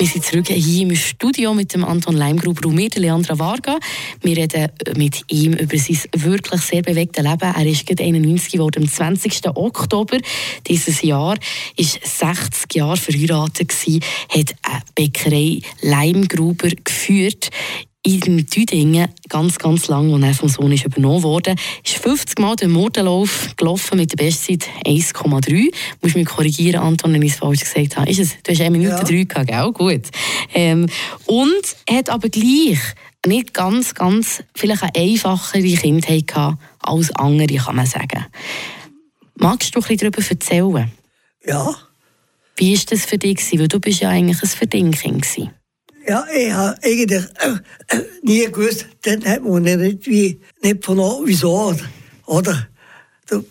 Wir 0.00 0.06
sind 0.06 0.24
zurück 0.24 0.48
hier 0.48 0.82
im 0.82 0.94
Studio 0.94 1.54
mit 1.54 1.74
dem 1.74 1.84
Anton 1.84 2.16
Leimgruber 2.16 2.68
und 2.68 2.74
mir, 2.74 2.90
Leandra 2.96 3.38
Varga. 3.38 3.78
Wir 4.22 4.36
reden 4.36 4.70
mit 4.96 5.22
ihm 5.28 5.54
über 5.54 5.76
sein 5.76 5.98
wirklich 6.16 6.60
sehr 6.62 6.82
bewegtes 6.82 7.24
Leben. 7.24 7.52
Er 7.54 7.66
ist 7.66 7.86
gerade 7.86 8.04
91 8.04 8.52
geworden, 8.52 8.82
am 8.82 8.88
20. 8.88 9.40
Oktober 9.54 10.18
dieses 10.66 11.02
Jahr. 11.02 11.36
ist 11.76 12.00
60 12.04 12.74
Jahre 12.74 12.96
verheiratet 12.96 13.72
hat 13.72 14.54
eine 14.62 14.82
Bäckerei 14.94 15.60
Leimgruber 15.82 16.70
geführt 16.84 17.50
in 18.16 18.46
Tüdingen 18.46 19.08
ganz, 19.28 19.58
ganz 19.58 19.88
lang, 19.88 20.12
als 20.14 20.22
er 20.22 20.34
vom 20.34 20.48
Sohn 20.48 20.72
ist 20.72 20.84
übernommen 20.84 21.22
wurde, 21.22 21.54
ist 21.84 21.96
50 21.96 22.38
Mal 22.38 22.56
den 22.56 22.70
Mordenlauf 22.70 23.54
gelaufen 23.56 23.98
mit 23.98 24.12
der 24.12 24.24
Bestzeit 24.24 24.66
1,3. 24.84 25.40
Du 25.40 25.70
musst 26.02 26.16
mich 26.16 26.26
korrigieren, 26.26 26.80
Anton, 26.80 27.12
wenn 27.12 27.22
ich 27.22 27.32
es 27.32 27.38
falsch 27.38 27.60
gesagt 27.60 27.96
habe. 27.96 28.10
Ist 28.10 28.20
es? 28.20 28.42
Du 28.42 28.52
hast 28.52 28.60
1 28.60 28.70
Minute 28.70 28.90
ja. 28.90 29.02
3 29.02 29.24
gehabt, 29.24 29.48
gell? 29.48 29.72
Gut. 29.72 30.10
Ähm, 30.54 30.86
und 31.26 31.76
hat 31.90 32.08
aber 32.10 32.28
gleich 32.28 32.78
nicht 33.26 33.52
ganz, 33.52 33.94
ganz, 33.94 34.42
vielleicht 34.54 34.82
eine 34.82 34.94
einfachere 34.94 35.62
Kindheit 35.62 36.26
gehabt 36.26 36.58
als 36.80 37.10
andere, 37.12 37.56
kann 37.56 37.76
man 37.76 37.86
sagen. 37.86 38.26
Magst 39.34 39.74
du 39.74 39.80
ein 39.80 39.82
bisschen 39.82 40.10
darüber 40.10 40.30
erzählen? 40.30 40.92
Ja. 41.44 41.76
Wie 42.56 42.76
war 42.76 42.84
das 42.90 43.04
für 43.04 43.18
dich? 43.18 43.38
Weil 43.52 43.68
du 43.68 43.78
bist 43.78 44.00
ja 44.00 44.08
eigentlich 44.08 44.42
ein 44.42 44.48
Verdingkind. 44.48 45.26
Ja, 46.08 46.26
ich 46.34 46.50
habe 46.50 46.74
eigentlich 46.82 47.24
nie 48.22 48.46
gewusst, 48.46 48.86
dann 49.02 49.22
hat 49.26 49.44
man 49.44 49.62
nicht, 49.62 50.06
wie, 50.06 50.40
nicht 50.62 50.82
verloren, 50.82 51.24
wieso. 51.26 51.74
Oder? 52.24 52.66
Du, 53.28 53.40
du, 53.40 53.44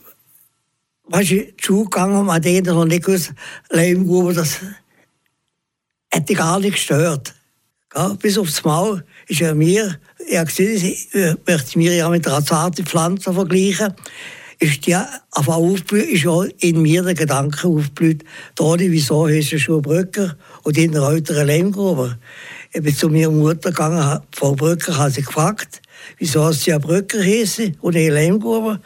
in 1.20 1.22
die 1.28 1.54
gegangen, 1.84 2.26
man 2.26 2.44
hat 2.44 2.66
noch 2.66 2.86
nicht 2.86 3.06
gewusst, 3.06 3.32
Leimgruber, 3.70 4.34
das 4.34 4.58
hätte 6.10 6.34
gar 6.34 6.60
nicht 6.60 6.74
gestört. 6.74 7.36
Ja, 7.94 8.10
bis 8.14 8.40
aufs 8.40 8.64
Maul 8.64 9.06
ist 9.28 9.42
er 9.42 9.54
mir, 9.54 10.00
ich 10.28 10.38
habe 10.38 10.48
gesehen, 10.48 10.84
ich 10.84 11.10
möchte 11.46 11.78
mir 11.78 11.94
ja 11.94 12.10
mit 12.10 12.28
einer 12.28 12.44
zarten 12.44 12.88
Pflanze 12.88 13.34
vergleichen 13.34 13.94
ist 14.60 14.88
ja 14.88 15.08
auf 15.32 15.48
ist 15.92 16.28
auch 16.28 16.46
in 16.60 16.82
mir 16.82 17.04
der 17.04 17.14
Gedanke 17.14 17.68
aufgeblüht, 17.68 18.24
Toni, 18.56 18.92
wieso 18.92 19.28
heißt 19.28 19.52
du 19.52 19.60
schon 19.60 19.82
Brücker 19.82 20.36
und 20.68 20.78
in 20.78 20.92
der 20.92 21.04
älteren 21.04 21.48
Lehmgruber? 21.48 22.18
Ich 22.74 22.82
bin 22.82 22.94
zu 22.94 23.08
meiner 23.08 23.32
Mutter 23.32 23.70
gegangen, 23.70 24.22
Frau 24.36 24.54
Brücker 24.54 24.98
hat 24.98 25.14
sie 25.14 25.22
gefragt, 25.22 25.82
wieso 26.18 26.52
sie 26.52 26.72
ja 26.72 26.78
Brücker 26.78 27.24
heißen 27.24 27.78
und 27.80 27.96
eine 27.96 28.14
Lehmgruber. 28.14 28.82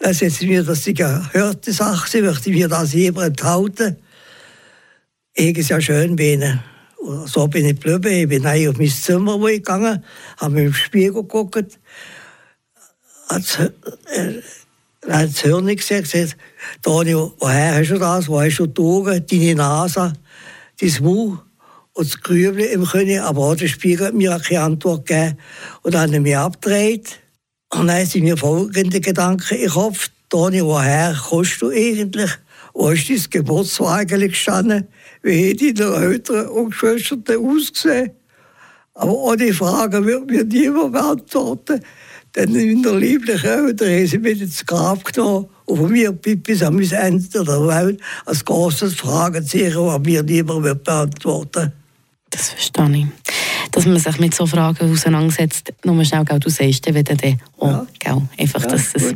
Dann 0.00 0.12
sagt 0.12 0.32
sie 0.32 0.46
mir, 0.46 0.62
dass 0.62 0.84
sie 0.84 0.92
gehörte 0.92 1.72
Sache 1.72 2.10
sie 2.10 2.20
möchte 2.20 2.50
mir 2.50 2.68
das 2.68 2.92
lieber 2.92 3.24
enthalten. 3.24 3.96
Ich 5.32 5.56
ist 5.56 5.70
ja 5.70 5.80
schön 5.80 6.14
bei 6.14 6.34
ihnen. 6.34 6.62
so 7.24 7.48
bin 7.48 7.64
ich 7.64 7.80
geblieben. 7.80 8.12
Ich 8.12 8.28
bin 8.28 8.68
auf 8.68 8.76
mein 8.76 8.88
Zimmer 8.88 9.42
ich 9.48 9.56
gegangen, 9.56 10.04
habe 10.36 10.54
mir 10.54 10.64
im 10.66 10.74
Spiegel 10.74 11.22
geguckt. 11.22 11.78
Äh, 13.30 13.40
dann 15.00 15.20
hat 15.20 15.28
das 15.30 15.40
Hirn 15.40 15.74
gesagt, 15.74 16.36
Daniel, 16.82 17.30
woher 17.38 17.76
hast 17.76 17.90
du 17.90 17.98
das? 17.98 18.28
Wo 18.28 18.42
hast 18.42 18.58
du 18.58 18.66
die 18.66 18.82
Augen, 18.82 19.26
deine 19.26 19.54
Nase, 19.54 20.12
dein 20.80 21.02
Mund 21.02 21.40
und 21.92 22.06
das 22.06 22.20
Grübeln 22.20 22.70
im 22.70 22.84
Können? 22.84 23.20
Aber 23.20 23.42
auch 23.42 23.56
der 23.56 23.68
Spiegel 23.68 24.06
hat 24.08 24.14
mir 24.14 24.38
keine 24.40 24.62
Antwort 24.62 25.06
gegeben. 25.06 25.38
Und 25.82 25.94
dann 25.94 26.08
hat 26.08 26.12
er 26.12 26.20
mich 26.20 26.36
abgedreht. 26.36 27.20
Und 27.72 27.88
dann 27.88 28.06
sind 28.06 28.24
mir 28.24 28.36
folgende 28.36 29.00
Gedanken 29.00 29.58
im 29.58 29.70
Kopf. 29.70 30.10
Daniel, 30.28 30.64
woher 30.64 31.16
kommst 31.28 31.62
du 31.62 31.70
eigentlich? 31.70 32.30
Wo 32.72 32.90
ist 32.90 33.08
dein 33.08 33.22
Geburtswagen 33.30 34.20
gestanden? 34.20 34.88
Wie 35.22 35.50
hat 35.50 35.78
deine 35.78 35.94
Eltern 35.94 36.48
und 36.48 36.70
Geschwister 36.70 37.38
ausgesehen? 37.38 38.10
Aber 38.94 39.12
ohne 39.12 39.52
Fragen 39.52 40.06
wird 40.06 40.26
mir 40.26 40.44
niemand 40.44 40.92
beantworten. 40.92 41.80
Dann 42.32 42.54
in 42.54 42.82
der 42.82 42.94
lieblichen 42.94 43.48
Eltern 43.48 43.88
haben 43.88 44.06
sie 44.06 44.18
mich 44.18 44.40
ins 44.40 44.66
Grab 44.66 45.04
genommen 45.04 45.46
und 45.66 45.76
von 45.76 45.90
mir 45.90 46.12
bis 46.12 46.62
an 46.62 46.74
mein 46.74 46.90
Ende 46.90 47.44
der 47.44 47.66
Welt 47.66 48.00
als 48.26 48.44
großes 48.44 48.94
Fragezeichen, 48.94 49.86
das 49.86 50.00
mir 50.00 50.22
niemand 50.22 50.84
beantworten 50.84 51.72
Das 52.30 52.50
verstehe 52.50 52.96
ich. 52.96 53.06
Dass 53.70 53.86
man 53.86 53.98
sich 53.98 54.18
mit 54.18 54.34
so 54.34 54.46
Fragen 54.46 54.92
auseinandersetzt, 54.92 55.72
nur 55.84 56.04
schnell, 56.04 56.24
gell, 56.24 56.38
du 56.38 56.50
sagst 56.50 56.86
dann, 56.86 56.94
wenn 56.94 57.04
dann 57.04 57.38
oh, 57.58 57.68
ja. 57.68 57.86
gell, 57.98 58.22
einfach, 58.38 58.62
ja, 58.62 58.68
dass 58.68 58.94
es, 58.94 59.14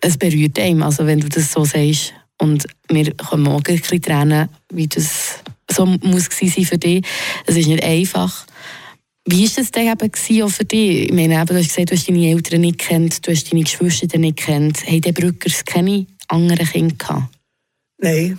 es 0.00 0.16
berührt 0.16 0.58
einem, 0.58 0.82
also 0.82 1.06
wenn 1.06 1.20
du 1.20 1.28
das 1.28 1.52
so 1.52 1.64
sagst. 1.64 2.14
Und 2.38 2.66
wir 2.88 3.12
können 3.12 3.46
auch 3.46 3.56
ein 3.58 3.62
bisschen 3.62 4.02
trennen, 4.02 4.48
wie 4.72 4.88
das 4.88 5.40
so 5.70 5.86
muss 5.86 6.28
sein 6.30 6.64
für 6.64 6.78
dich. 6.78 7.04
Es 7.46 7.56
ist 7.56 7.68
nicht 7.68 7.84
einfach. 7.84 8.46
Wie 9.26 9.44
war 9.44 9.50
das 9.56 9.70
denn 9.70 9.90
eben 9.90 10.42
auch 10.42 10.48
für 10.50 10.64
dich? 10.64 11.04
Ich 11.04 11.12
meine, 11.12 11.34
eben, 11.34 11.46
du 11.46 11.54
hast 11.54 11.68
gesagt, 11.68 11.90
du 11.90 11.96
hast 11.96 12.08
deine 12.08 12.28
Eltern 12.28 12.60
nicht 12.60 12.78
kennt, 12.78 13.26
du 13.26 13.30
hast 13.30 13.50
deine 13.50 13.64
Geschwister 13.64 14.18
nicht 14.18 14.36
kennt. 14.36 14.86
Haben 14.86 15.00
die 15.00 15.12
Brückers 15.12 15.64
keine 15.64 16.06
anderen 16.28 16.66
Kinder 16.66 16.94
gehabt? 16.96 17.34
Nein. 17.98 18.38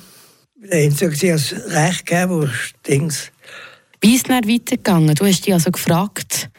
Der 0.57 0.79
Einzige 0.79 1.11
hat 1.11 1.21
das 1.21 1.53
Recht 1.73 2.05
gegeben, 2.05 2.51
Dings. 2.87 3.31
Wie 4.01 4.15
ist 4.15 4.17
es 4.17 4.23
dann 4.23 4.47
weitergegangen? 4.47 5.15
Du 5.15 5.25
hast 5.25 5.45
dich 5.45 5.53
also 5.53 5.71
gefragt, 5.71 6.49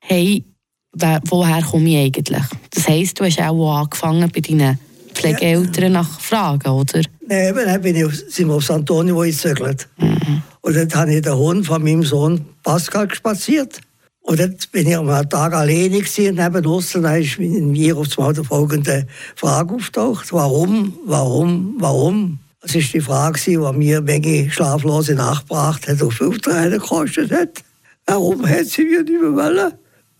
hey, 0.00 0.44
woher 0.92 1.62
komme 1.62 1.90
ich 1.90 1.96
eigentlich? 1.96 2.42
Das 2.70 2.88
heisst, 2.88 3.20
du 3.20 3.24
hast 3.24 3.40
auch 3.40 3.80
angefangen 3.80 4.30
bei 4.30 4.40
deinen 4.40 4.78
Pflegeeltern 5.14 5.84
ja. 5.84 5.88
nach 5.90 6.20
Fragen, 6.20 6.68
oder? 6.68 7.02
Nein, 7.26 7.54
dann 7.54 7.82
bin 7.82 7.96
ich, 7.96 8.14
sind 8.28 8.48
wir 8.48 8.54
auf 8.54 8.64
St. 8.64 8.72
Antonio 8.72 9.18
gezögert. 9.18 9.88
Mhm. 9.98 10.42
Und 10.62 10.76
dann 10.76 10.92
habe 10.94 11.14
ich 11.14 11.22
den 11.22 11.36
Hund 11.36 11.66
von 11.66 11.82
meinem 11.82 12.02
Sohn 12.02 12.44
Pascal 12.62 13.12
spaziert. 13.14 13.80
Und 14.22 14.38
dann 14.38 14.54
bin 14.70 14.86
ich 14.86 14.96
am 14.96 15.06
Tag 15.28 15.54
alleine 15.54 15.98
gewesen, 15.98 16.36
neben 16.36 16.66
uns, 16.66 16.92
dann 16.92 17.20
ist 17.20 17.38
mir 17.38 17.96
auf 17.96 18.18
einmal 18.18 18.34
die 18.34 18.44
folgende 18.44 19.06
Frage 19.34 19.74
auftaucht. 19.74 20.32
Warum, 20.32 20.98
warum, 21.06 21.76
warum? 21.78 22.38
Das 22.60 22.74
war 22.74 22.82
die 22.82 23.00
Frage, 23.00 23.40
die 23.40 23.56
mir 23.56 24.02
Menge 24.02 24.50
schlaflose 24.50 25.14
Nacht 25.14 25.48
gebracht 25.48 25.88
hat 25.88 26.02
und 26.02 26.12
15 26.12 26.70
gekostet 26.70 27.32
hat. 27.32 27.62
Warum 28.06 28.46
hat 28.46 28.66
sie 28.66 28.84
mir 28.84 29.02
nicht 29.02 29.20
mehr 29.20 29.34
wollen? 29.34 29.72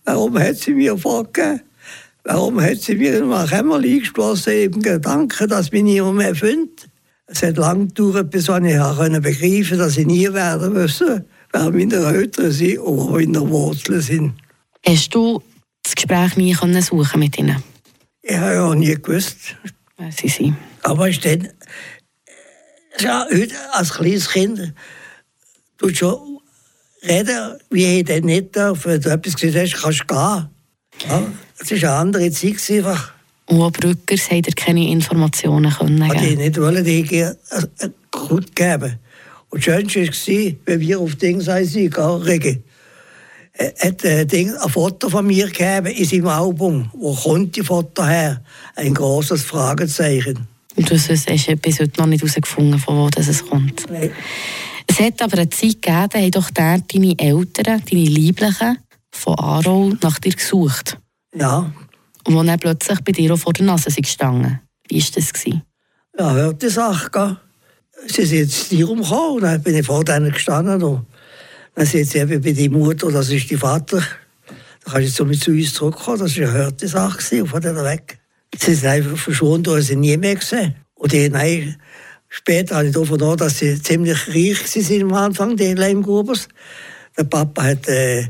Warum 0.05 0.39
hat 0.39 0.57
sie 0.57 0.73
mir 0.73 0.97
vorgegeben? 0.97 1.61
Warum 2.23 2.61
hat 2.61 2.77
sie 2.77 2.95
mir 2.95 3.17
in 3.17 3.31
ein 3.31 3.47
Kämmerchen 3.47 3.99
geschlossen, 3.99 4.53
eben 4.53 4.81
Gedanken, 4.81 5.47
dass 5.47 5.71
mich 5.71 5.83
niemand 5.83 6.17
mehr 6.17 6.35
findet? 6.35 6.87
Es 7.33 7.43
hat 7.43 7.55
lange 7.55 7.87
gedauert, 7.87 8.29
bis 8.29 8.49
ich 8.49 8.49
begreifen 8.49 9.21
konnte, 9.21 9.77
dass 9.77 9.97
ich 9.97 10.05
nie 10.05 10.31
werden 10.33 10.73
müssen, 10.73 11.23
wer 11.53 11.71
meine 11.71 11.95
Eltern 11.95 12.51
sind 12.51 12.79
und 12.79 13.11
meine 13.11 13.49
Wurzeln 13.49 14.01
sind. 14.01 14.33
Hast 14.85 15.15
du 15.15 15.41
das 15.81 15.95
Gespräch 15.95 16.35
nie 16.35 16.53
suchen 16.53 17.19
mit 17.19 17.37
ihnen? 17.37 17.63
Ich 18.21 18.35
habe 18.35 18.53
ja 18.53 18.65
auch 18.65 18.75
nie 18.75 18.93
gewusst. 18.95 19.37
Wer 19.97 20.11
sie 20.11 20.27
sind. 20.27 20.57
Aber 20.83 21.07
ich 21.07 21.21
dann, 21.21 21.47
ja, 22.99 23.25
heute 23.31 23.55
als 23.71 23.93
kleines 23.93 24.29
Kind, 24.29 24.73
du 25.77 25.93
schon 25.93 26.39
reden, 27.01 27.57
wie 27.69 27.99
ich 27.99 28.03
denn 28.03 28.25
nicht 28.25 28.57
darf. 28.57 28.85
Wenn 28.85 28.99
du 28.99 29.09
etwas 29.09 29.35
gesehen 29.35 29.61
hast, 29.61 29.81
kannst 29.81 30.01
du 30.01 30.05
gehen. 30.05 30.49
Ja, 31.07 31.23
das 31.57 31.71
war 31.71 31.77
eine 31.77 31.91
andere 31.91 32.31
Zeit. 32.31 32.69
Einfach. 32.69 33.13
Und 33.51 33.73
Brückers 33.73 34.31
haben 34.31 34.43
dir 34.43 34.53
keine 34.53 34.89
Informationen 34.89 35.71
können 35.71 36.09
geben? 36.09 36.21
Die 36.21 36.35
nicht 36.37 36.59
wollen, 36.59 36.85
die 36.85 37.01
äh, 37.17 37.35
äh, 37.79 37.89
gut 38.09 38.55
geben. 38.55 38.97
Und 39.49 39.67
das 39.67 39.73
Schönste 39.91 40.01
war, 40.01 40.53
wenn 40.65 40.79
wir 40.79 40.99
auf 40.99 41.15
Ding 41.15 41.41
sind, 41.41 41.97
Regen. 41.97 42.63
Er 43.53 43.73
hat 43.89 44.05
ein, 44.05 44.27
Ding, 44.29 44.55
ein 44.55 44.69
Foto 44.69 45.09
von 45.09 45.27
mir 45.27 45.47
gegeben 45.47 45.87
in 45.87 46.05
seinem 46.05 46.27
Album. 46.27 46.89
Wo 46.93 47.13
kommt 47.13 47.57
die 47.57 47.61
Foto 47.61 48.05
her? 48.05 48.41
Ein 48.75 48.93
großes 48.93 49.43
Fragezeichen. 49.43 50.47
Und 50.77 50.89
du 50.89 50.95
hast 50.95 51.07
bis 51.61 51.79
heute 51.81 51.99
noch 51.99 52.07
nicht 52.07 52.21
herausgefunden, 52.21 52.79
von 52.79 52.97
wo 52.97 53.09
das 53.09 53.45
kommt? 53.45 53.85
Nein. 53.91 54.11
Es 54.87 54.99
hat 54.99 55.21
aber 55.21 55.39
eine 55.39 55.49
Zeit 55.49 55.81
gegeben, 55.81 56.07
da 56.09 56.19
haben 56.19 56.31
doch 56.31 56.49
deine 56.51 57.19
Eltern, 57.19 57.83
deine 57.89 58.03
Lieblichen, 58.03 58.77
von 59.11 59.37
Aarau 59.37 59.91
nach 60.01 60.19
dir 60.19 60.31
gesucht. 60.31 60.97
Ja. 61.35 61.69
Und 62.25 62.35
wo 62.35 62.43
dann 62.43 62.59
plötzlich 62.59 62.99
bei 63.01 63.11
dir 63.11 63.33
auch 63.33 63.37
vor 63.37 63.53
der 63.53 63.65
Nase 63.65 63.89
gestanden. 63.89 64.59
Wie 64.87 65.01
war 65.01 65.09
das? 65.15 65.31
Ja, 66.17 66.33
hört 66.33 66.61
die 66.61 66.69
Sache. 66.69 67.37
Sie 68.07 68.25
sind 68.25 68.39
jetzt 68.39 68.67
hier 68.67 68.85
rumgekommen 68.85 69.35
und 69.35 69.41
dann 69.43 69.61
bin 69.61 69.75
ich 69.75 69.85
vor 69.85 70.03
denen 70.03 70.31
gestanden. 70.31 70.83
Und 70.83 71.05
dann 71.75 71.85
sind 71.85 72.05
sie 72.05 72.19
eben 72.19 72.41
bei 72.41 72.51
der 72.51 72.69
Mutter, 72.69 73.11
das 73.11 73.29
ist 73.29 73.49
die 73.49 73.57
Vater. 73.57 74.03
Da 74.83 74.91
kannst 74.91 75.19
du 75.19 75.25
jetzt 75.25 75.43
zu 75.43 75.51
uns 75.51 75.73
zurückkommen. 75.73 76.19
Das 76.19 76.37
war 76.37 76.47
eine 76.47 76.53
hörte 76.53 76.87
Sache 76.87 77.45
von 77.45 77.61
denen 77.61 77.83
weg. 77.83 78.19
Sie 78.57 78.73
sind 78.73 78.89
einfach 78.89 79.17
verschwunden 79.17 79.73
und 79.73 79.81
sie 79.81 79.95
nie 79.95 80.17
mehr 80.17 80.35
gesehen. 80.35 80.75
Und 80.95 81.11
die, 81.13 81.29
nein, 81.29 81.77
Später 82.33 82.77
habe 82.77 82.87
ich 82.87 82.93
davon 82.93 83.21
an, 83.21 83.35
dass 83.35 83.59
sie 83.59 83.81
ziemlich 83.81 84.25
reich 84.29 84.65
sind 84.65 85.03
am 85.03 85.13
Anfang, 85.13 85.57
die 85.57 85.73
Leimgrubers. 85.73 86.47
Der 87.17 87.25
Papa 87.25 87.63
hat 87.63 87.89
äh, 87.89 88.29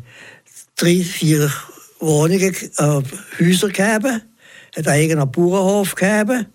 drei, 0.75 1.03
vier 1.03 1.51
Wohnungen, 2.01 2.53
äh, 2.53 3.01
Häuser 3.39 3.67
gegeben, 3.67 4.21
hat 4.75 4.75
einen 4.75 4.87
eigenen 4.87 5.31
Bauernhof 5.31 5.95
gegeben. 5.95 6.47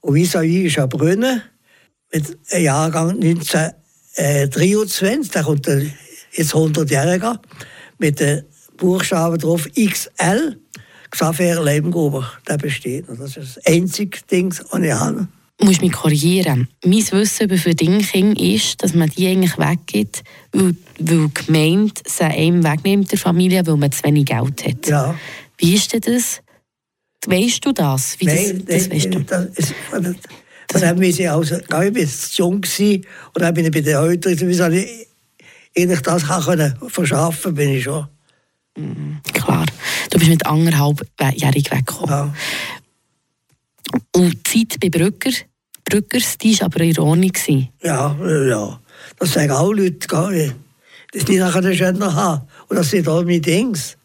Und 0.00 0.14
vis-à-vis 0.14 0.66
ist 0.66 0.78
ein 0.78 0.88
Brunnen 0.88 1.42
mit 2.12 2.38
einem 2.50 2.64
Jahrgang 2.64 3.20
1923, 3.20 5.32
der 5.32 5.42
kommt 5.42 5.68
jetzt 6.32 6.54
100 6.54 6.90
Jahre 6.90 7.40
mit 7.98 8.20
den 8.20 8.44
Buchstaben 8.76 9.38
drauf 9.38 9.68
XL. 9.74 10.56
Xaver 11.10 11.62
Leimgruber, 11.62 12.30
der 12.48 12.56
besteht. 12.56 13.06
Das 13.08 13.36
ist 13.36 13.56
das 13.56 13.66
einzige 13.66 14.20
Ding, 14.30 14.50
das 14.50 14.64
ich 14.80 14.92
habe 14.92 15.26
muss 15.62 15.80
mich 15.80 15.92
korrigieren. 15.92 16.68
Mein 16.84 17.10
Wissen 17.12 17.44
über 17.44 17.56
Verdingkinder 17.56 18.40
ist, 18.40 18.82
dass 18.82 18.94
man 18.94 19.10
die 19.10 19.28
eigentlich 19.28 19.58
weggibt, 19.58 20.22
weil, 20.52 20.74
weil 20.98 21.28
die 21.28 21.34
Gemeinde 21.46 22.00
sie 22.06 22.24
einem 22.24 22.64
wegnimmt, 22.64 23.10
der 23.10 23.18
Familie, 23.18 23.66
weil 23.66 23.76
man 23.76 23.92
zu 23.92 24.02
wenig 24.04 24.26
Geld 24.26 24.66
hat. 24.66 24.86
Ja. 24.86 25.14
Wie 25.58 25.74
ist 25.74 25.92
denn 25.92 26.00
das? 26.00 26.40
Weißt 27.26 27.64
du 27.64 27.72
das? 27.72 28.18
Wie 28.18 28.26
nein, 28.26 28.64
das, 28.66 28.88
das 28.88 28.90
weißt 28.90 29.14
du? 29.14 29.20
Das, 29.20 29.44
ist, 29.56 29.74
das, 29.90 30.14
das 30.68 30.82
haben 30.82 31.00
wir 31.00 31.12
sie 31.12 31.28
also, 31.28 31.56
ich 31.56 31.70
war 31.70 31.84
jung 31.84 32.60
gewesen, 32.60 33.04
und 33.34 33.42
dann 33.42 33.52
bin 33.52 33.66
ich 33.66 33.72
bei 33.72 33.80
den 33.82 33.96
Eltern, 33.96 34.48
wie 34.48 34.54
soll 34.54 34.74
ich, 34.74 35.08
das 36.02 36.26
können 36.26 36.74
verschaffen 36.88 37.54
bin 37.54 37.70
ich 37.70 37.84
schon. 37.84 38.06
Mhm, 38.76 39.20
klar. 39.32 39.66
Du 40.10 40.18
bist 40.18 40.30
mit 40.30 40.46
anderthalbjährig 40.46 41.70
weggekommen. 41.70 42.08
Ja. 42.10 42.34
Und 44.12 44.54
die 44.54 44.68
Zeit 44.68 44.80
bei 44.80 44.88
Brücker 44.88 45.30
Brückers, 45.90 46.38
die 46.38 46.58
war 46.58 46.66
aber 46.66 46.80
ironisch. 46.80 47.48
Ja, 47.82 48.16
ja. 48.22 48.80
Das 49.18 49.32
sagen 49.32 49.52
auch 49.52 49.72
Leute, 49.72 50.54
dass 51.12 51.24
die 51.24 51.36
nachher 51.36 51.60
den 51.60 51.74
Schöner 51.74 52.14
haben. 52.14 52.46
Und 52.68 52.76
das 52.76 52.90
sind 52.90 53.08
all 53.08 53.24
meine 53.24 53.40
Dings. 53.40 53.96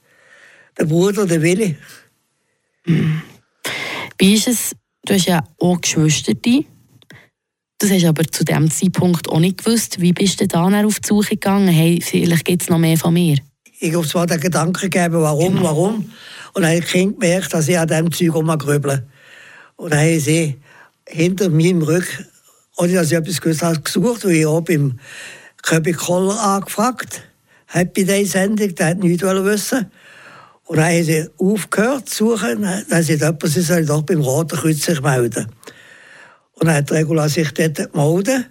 Der 0.77 0.85
Bruder, 0.85 1.25
der 1.25 1.41
Willi. 1.41 1.77
Hm. 2.83 3.21
Wie 4.17 4.33
ist 4.33 4.47
es, 4.47 4.75
du 5.05 5.13
hast 5.13 5.27
ja 5.27 5.43
auch 5.59 5.79
Geschwister, 5.79 6.33
das 7.77 7.91
hast 7.91 8.03
du 8.03 8.07
aber 8.07 8.23
zu 8.25 8.45
dem 8.45 8.71
Zeitpunkt 8.71 9.29
auch 9.29 9.39
nicht 9.39 9.63
gewusst. 9.63 9.99
Wie 9.99 10.13
bist 10.13 10.39
du 10.39 10.47
da 10.47 10.63
auf 10.63 10.99
die 10.99 11.07
Suche 11.07 11.31
gegangen? 11.31 11.67
Hey, 11.67 11.99
vielleicht 12.01 12.45
gibt 12.45 12.63
es 12.63 12.69
noch 12.69 12.77
mehr 12.77 12.97
von 12.97 13.13
mir. 13.13 13.37
Ich 13.79 13.93
habe 13.93 14.07
zwar 14.07 14.25
den 14.25 14.39
Gedanken 14.39 14.89
gegeben, 14.89 15.21
warum, 15.21 15.55
genau. 15.55 15.63
warum. 15.65 15.95
Und 16.53 16.61
dann 16.61 16.71
habe 16.71 16.79
ich 16.79 16.91
gemerkt, 16.91 17.53
dass 17.53 17.67
ich 17.67 17.77
an 17.77 17.87
diesem 17.87 18.11
Zeug 18.11 18.33
rumgrübele. 18.33 19.05
Und 19.75 19.91
dann 19.91 19.99
habe 19.99 20.11
ich 20.11 20.23
hinter 21.07 21.49
meinem 21.49 21.81
Rücken, 21.81 22.25
ohne 22.77 22.93
dass 22.93 23.11
ich 23.11 23.17
etwas 23.17 23.41
gewusst 23.41 23.63
habe, 23.63 23.79
gesucht, 23.79 24.25
und 24.25 24.31
ich 24.31 24.45
habe 24.45 24.61
beim 24.61 24.99
Köbi 25.63 25.93
Koller 25.93 26.39
angefragt. 26.39 27.21
Happy 27.67 28.05
Day 28.05 28.25
Sendung, 28.25 28.73
der 28.75 28.87
hat 28.87 28.99
nichts 28.99 29.23
wissen. 29.23 29.91
Und 30.65 30.77
dann 30.77 30.85
haben 30.85 31.03
sie 31.03 31.27
aufgehört 31.37 32.09
zu 32.09 32.35
suchen. 32.35 32.61
Dann 32.61 33.03
sie 33.03 33.13
jemand, 33.13 33.47
sie 33.47 33.61
sollen 33.61 33.85
doch 33.85 34.03
beim 34.03 34.21
Roten 34.21 34.57
Kreuz 34.57 34.83
sich 34.83 35.01
melden. 35.01 35.47
Und 36.53 36.67
dann 36.67 36.75
hat 36.75 36.91
Regula 36.91 37.29
sich 37.29 37.51
dort 37.53 37.91
gemeldet. 37.91 38.49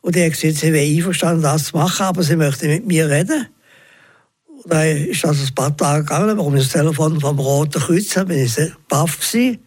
Und 0.00 0.14
die 0.14 0.24
hat 0.24 0.32
gesagt, 0.32 0.56
sie 0.56 0.72
wäre 0.72 0.86
einverstanden, 0.86 1.42
das 1.42 1.66
zu 1.66 1.76
machen, 1.76 2.06
aber 2.06 2.22
sie 2.22 2.36
möchte 2.36 2.66
mit 2.66 2.86
mir 2.86 3.08
reden. 3.08 3.46
Und 4.46 4.72
dann 4.72 4.86
ist 4.86 5.24
das 5.24 5.40
ein 5.40 5.54
paar 5.54 5.76
Tage 5.76 6.04
gegangen, 6.04 6.36
warum 6.36 6.56
das 6.56 6.68
Telefon 6.68 7.20
vom 7.20 7.38
Roten 7.38 7.80
Kreuz, 7.80 8.08
da 8.10 8.24
bin 8.24 8.38
ich 8.38 8.56
baff 8.88 9.18
gewesen 9.18 9.58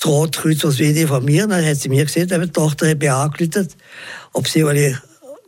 das 0.00 0.10
Rotkreuz 0.10 0.64
als 0.64 0.78
Video 0.78 1.06
von 1.06 1.24
mir. 1.24 1.46
Dann 1.46 1.64
hat 1.64 1.76
sie 1.76 1.88
mir 1.88 2.04
gesagt, 2.04 2.30
die 2.30 2.52
Tochter 2.52 2.88
hat 2.88 2.98
mich 2.98 3.10
angerufen, 3.10 3.68
ob 4.32 4.48
sie 4.48 4.64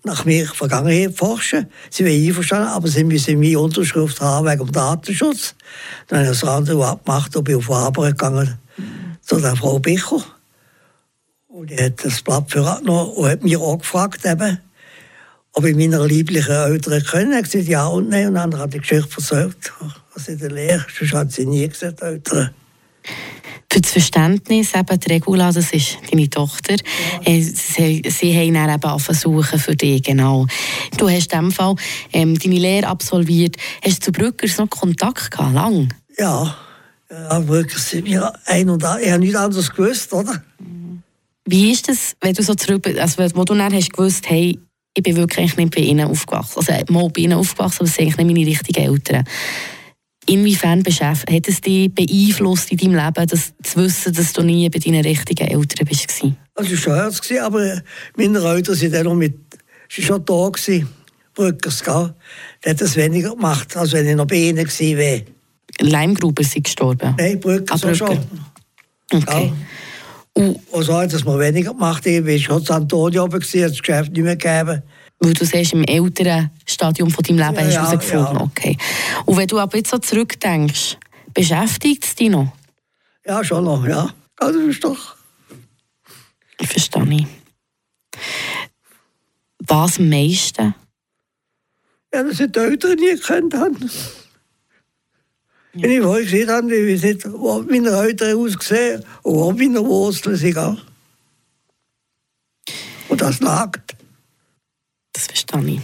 nach 0.04 0.24
mir 0.24 0.46
Vergangenheit 0.46 1.16
forschen. 1.16 1.66
Sie 1.90 2.04
wäre 2.04 2.28
einverstanden, 2.28 2.68
aber 2.68 2.88
sie 2.88 3.04
müssen 3.04 3.38
meine 3.38 3.58
Unterschrift 3.58 4.20
haben 4.20 4.46
wegen 4.46 4.66
dem 4.66 4.72
Datenschutz. 4.72 5.54
Dann 6.08 6.20
habe 6.20 6.32
ich 6.32 6.40
das 6.40 6.48
andere 6.48 6.86
abgemacht, 6.86 7.36
ob 7.36 7.48
ich 7.48 7.54
auf 7.54 7.70
Arbeit 7.70 8.18
gegangen 8.18 8.58
zu 9.22 9.38
der 9.38 9.56
Frau 9.56 9.78
Bicho. 9.78 10.22
Und 11.48 11.70
die 11.70 11.76
hat 11.76 12.04
das 12.04 12.20
Blatt 12.22 12.50
für 12.50 12.66
abgenommen 12.66 13.12
und 13.12 13.28
hat 13.28 13.44
mich 13.44 13.56
auch 13.56 13.78
gefragt, 13.78 14.24
eben, 14.24 14.58
ob 15.52 15.64
ich 15.64 15.76
meiner 15.76 16.04
lieblichen 16.04 16.50
Eltern 16.50 17.04
können. 17.04 17.32
Ich 17.34 17.50
gesagt, 17.50 17.68
ja 17.68 17.86
und 17.86 18.08
nein. 18.08 18.28
Und 18.28 18.34
dann 18.34 18.58
hat 18.58 18.74
die 18.74 18.78
Geschichte 18.78 19.08
versagt, 19.08 19.72
was 20.14 20.28
in 20.28 20.38
der 20.38 20.50
Lehre, 20.50 20.84
sonst 20.98 21.14
hat 21.14 21.32
sie 21.32 21.46
nie 21.46 21.68
gesagt, 21.68 22.02
Eltern. 22.02 22.50
Für 23.70 23.80
das 23.80 23.90
Verständnis, 23.90 24.74
eben 24.74 25.00
die 25.00 25.12
Regula, 25.12 25.50
das 25.50 25.72
ist 25.72 25.96
deine 26.10 26.28
Tochter, 26.28 26.76
ja. 27.24 27.32
Äh, 27.32 27.40
sie, 27.40 28.02
sie 28.06 28.36
haben 28.36 28.52
dann 28.52 28.74
eben 28.74 29.00
versuchen 29.00 29.58
für 29.58 29.74
dich, 29.74 30.02
genau. 30.02 30.46
Du 30.98 31.08
hast 31.08 31.32
in 31.32 31.38
diesem 31.38 31.52
Fall 31.52 31.76
ähm, 32.12 32.38
deine 32.38 32.58
Lehre 32.58 32.88
absolviert. 32.88 33.56
Hast 33.82 33.98
du 33.98 34.04
zu 34.06 34.12
Brückers 34.12 34.58
noch 34.58 34.68
Kontakt 34.68 35.30
gehabt, 35.30 35.54
lang? 35.54 35.88
Ja, 36.18 36.54
ja 37.10 37.40
Brückers 37.40 37.90
sind 37.90 38.04
mir 38.04 38.30
ein 38.44 38.68
und 38.68 38.84
ein. 38.84 39.02
Ich 39.02 39.10
habe 39.10 39.20
nichts 39.20 39.36
anderes 39.36 39.70
gewusst, 39.70 40.12
oder? 40.12 40.42
Wie 41.46 41.72
ist 41.72 41.88
das, 41.88 42.14
wenn 42.20 42.34
du 42.34 42.42
so 42.42 42.54
zurück, 42.54 42.86
also 42.98 43.24
wo 43.34 43.44
du 43.44 43.54
dann 43.54 43.72
hast 43.72 43.92
gewusst, 43.92 44.28
hey, 44.28 44.58
ich 44.94 45.02
bin 45.02 45.16
wirklich 45.16 45.56
nicht 45.56 45.74
bei 45.74 45.80
ihnen 45.80 46.08
aufgewachsen. 46.08 46.58
Also 46.58 46.92
mal 46.92 47.08
bei 47.08 47.22
ihnen 47.22 47.38
aufgewachsen, 47.38 47.78
aber 47.80 47.88
es 47.88 47.94
sind 47.94 48.04
eigentlich 48.04 48.26
nicht 48.26 48.36
meine 48.36 48.46
richtigen 48.46 48.84
Eltern. 48.84 49.24
Inwiefern 50.26 50.84
hat 50.84 51.48
es 51.48 51.60
dich 51.60 51.92
beeinflusst 51.92 52.70
in 52.70 52.78
deinem 52.78 52.94
Leben, 52.94 53.26
das, 53.26 53.52
zu 53.62 53.80
wissen, 53.80 54.12
dass 54.12 54.32
du 54.32 54.42
nie 54.42 54.68
bei 54.68 54.78
deinen 54.78 55.04
richtigen 55.04 55.48
Eltern 55.48 55.86
bist? 55.86 56.22
Also 56.54 56.74
es 56.74 56.86
war 56.86 57.12
schon 57.12 57.38
aber 57.38 57.82
meine 58.16 58.38
Eltern 58.38 58.74
sind 58.74 58.94
dann 58.94 59.04
noch 59.04 59.14
mit, 59.14 59.34
sie 59.88 60.02
schon 60.02 60.24
da 60.24 60.48
gewesen, 60.48 60.88
Brückers, 61.34 61.82
gell? 61.82 62.14
Der 62.62 62.72
hat 62.72 62.80
das 62.80 62.96
weniger 62.96 63.30
gemacht, 63.30 63.76
als 63.76 63.92
wenn 63.92 64.06
ich 64.06 64.16
noch 64.16 64.26
bei 64.26 64.36
ihnen 64.36 64.64
gewesen 64.64 64.98
wäre. 64.98 65.24
Leimgruber 65.80 66.44
sind 66.44 66.64
gestorben? 66.64 67.14
Nein, 67.18 67.40
Brückers 67.40 67.84
ah, 67.84 67.94
schon. 67.94 68.18
Okay. 69.12 69.52
Ja. 70.36 70.44
Und 70.70 70.84
so 70.84 70.94
hat 70.94 71.12
es 71.12 71.24
mal 71.24 71.38
weniger 71.38 71.72
gemacht. 71.72 72.06
Ich 72.06 72.24
war 72.24 72.38
schon 72.38 72.62
in 72.62 72.70
Antonio 72.70 73.24
oben, 73.24 73.42
hat 73.42 73.54
das 73.54 73.78
Geschäft 73.78 74.12
nicht 74.12 74.22
mehr 74.22 74.36
gegeben. 74.36 74.82
Weil 75.24 75.34
du 75.34 75.44
siehst, 75.44 75.72
im 75.72 75.84
älteren 75.84 76.50
Stadium 76.66 77.08
von 77.08 77.22
deinem 77.22 77.38
Leben 77.38 77.70
ja, 77.70 77.82
hast 77.82 77.92
du 77.92 78.12
herausgefunden. 78.12 78.34
Ja. 78.34 78.42
Okay. 78.42 78.76
Und 79.24 79.36
wenn 79.36 79.46
du 79.46 79.60
aber 79.60 79.76
jetzt 79.76 79.90
so 79.90 79.98
zurückdenkst, 79.98 80.98
beschäftigt 81.32 82.04
es 82.04 82.16
dich 82.16 82.28
noch? 82.28 82.50
Ja, 83.24 83.44
schon 83.44 83.62
noch, 83.62 83.86
ja. 83.86 84.12
Also 84.38 84.58
ist 84.58 84.82
doch. 84.82 85.14
Ich 86.58 86.66
verstehe 86.66 87.06
nicht. 87.06 87.28
Was 89.60 90.00
am 90.00 90.08
meisten? 90.08 90.74
Ja, 92.12 92.24
dass 92.24 92.40
ich 92.40 92.50
die 92.50 92.58
Eltern 92.58 92.96
nie 92.96 93.14
gekannt 93.14 93.54
habe. 93.54 93.76
Ja. 95.74 95.82
Wenn 95.82 95.90
ich 95.92 96.00
vorher 96.00 96.24
gesehen 96.24 96.50
habe, 96.50 96.74
ich 96.74 96.94
weiß 96.94 97.02
nicht, 97.04 97.24
wie 97.24 97.80
meine 97.80 97.96
Eltern 97.96 98.38
ausgesehen 98.38 99.04
und 99.22 99.60
wie 99.60 99.68
meine 99.68 99.86
Wurzeln 99.86 100.34
sind. 100.34 100.82
Und 103.08 103.20
das 103.20 103.40
nagt. 103.40 104.01
Das 105.12 105.26
verstehe 105.26 105.64
ich. 105.66 105.80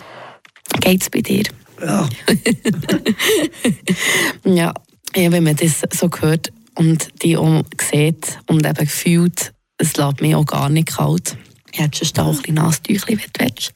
Geht 0.81 1.03
es 1.03 1.11
bei 1.11 1.21
dir? 1.21 1.45
Ja. 1.81 2.09
ja. 4.45 4.75
ja. 5.15 5.33
Wenn 5.33 5.45
man 5.45 5.57
das 5.57 5.83
so 5.93 6.11
hört 6.21 6.53
und 6.75 7.09
die 7.23 7.37
auch 7.37 7.63
sieht 7.81 8.39
und 8.47 8.67
eben 8.67 8.87
fühlt, 8.87 9.53
es 9.79 9.97
lässt 9.97 10.21
mich 10.21 10.35
auch 10.35 10.47
gar 10.47 10.69
nicht 10.69 10.89
kalt. 10.89 11.37
Ich 11.73 11.79
hätte 11.79 12.05
schon 12.05 12.25
auch 12.25 12.31
ein 12.31 12.37
bisschen 12.37 12.55
Nasentüchchen, 12.55 13.19
wenn 13.19 13.27
du 13.33 13.45
willst. 13.45 13.73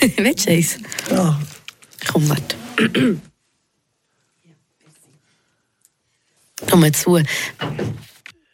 willst 0.16 0.46
du 0.46 0.52
eins? 0.52 0.78
Ja. 1.10 1.40
Komm, 2.10 2.28
warte. 2.28 2.56
Komm 6.70 6.92
zu. 6.92 7.20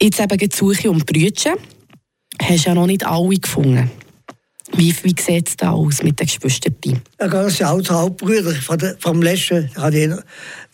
Jetzt 0.01 0.21
eben 0.21 0.39
die 0.39 0.51
Suche 0.53 0.91
um 0.91 0.99
Brütchen. 0.99 1.55
Hast 2.43 2.65
du 2.65 2.69
ja 2.69 2.75
noch 2.75 2.87
nicht 2.87 3.07
alle 3.07 3.39
gefunden. 3.39 3.91
Wie, 4.77 4.95
wie 5.03 5.15
sieht 5.21 5.49
es 5.49 5.57
da 5.57 5.71
aus 5.71 6.03
mit 6.03 6.19
den 6.19 6.27
Geschwistern? 6.27 6.75
Ja, 7.21 7.29
das 7.29 7.57
sind 7.57 7.67
alles 7.67 7.91
Halbbrüder. 7.91 8.53
Vom 8.99 9.23
letzten 9.23 9.75
hatte 9.77 9.99
ich 9.99 10.09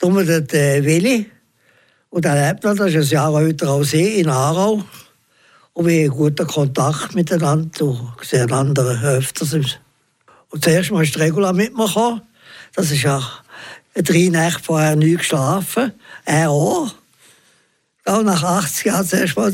nur 0.03 0.25
den 0.25 0.85
Willi. 0.85 1.31
Und 2.09 2.25
der 2.25 2.49
lebt 2.49 2.65
noch, 2.65 2.75
das 2.75 2.95
ist 2.95 3.13
ein 3.13 3.15
Jahr 3.15 3.41
älter 3.41 3.69
als 3.69 3.93
ich, 3.93 4.19
in 4.19 4.29
Aarau. 4.29 4.83
Und 5.75 5.87
wir 5.87 6.11
haben 6.11 6.17
guten 6.17 6.47
Kontakt 6.47 7.15
miteinander 7.15 7.85
und 7.85 8.13
sehen 8.23 8.53
andere 8.53 9.17
öfters. 9.17 9.53
Und 9.53 10.65
zuerst 10.65 10.91
mal 10.91 11.05
ist 11.05 11.19
Regula 11.19 11.53
mit 11.53 11.77
mir 11.77 11.87
gekommen. 11.87 12.23
Das 12.75 12.91
ist 12.91 13.03
ja 13.03 13.23
drei 13.95 14.29
Nächte 14.29 14.63
vorher 14.63 14.97
nie 14.97 15.17
geschlafen. 15.17 15.93
Er 16.25 16.51
auch. 16.51 16.95
Auch 18.07 18.23
nach 18.23 18.43
80 18.43 18.87
Jahren 18.87 19.07
zuerst 19.07 19.37
mal 19.37 19.53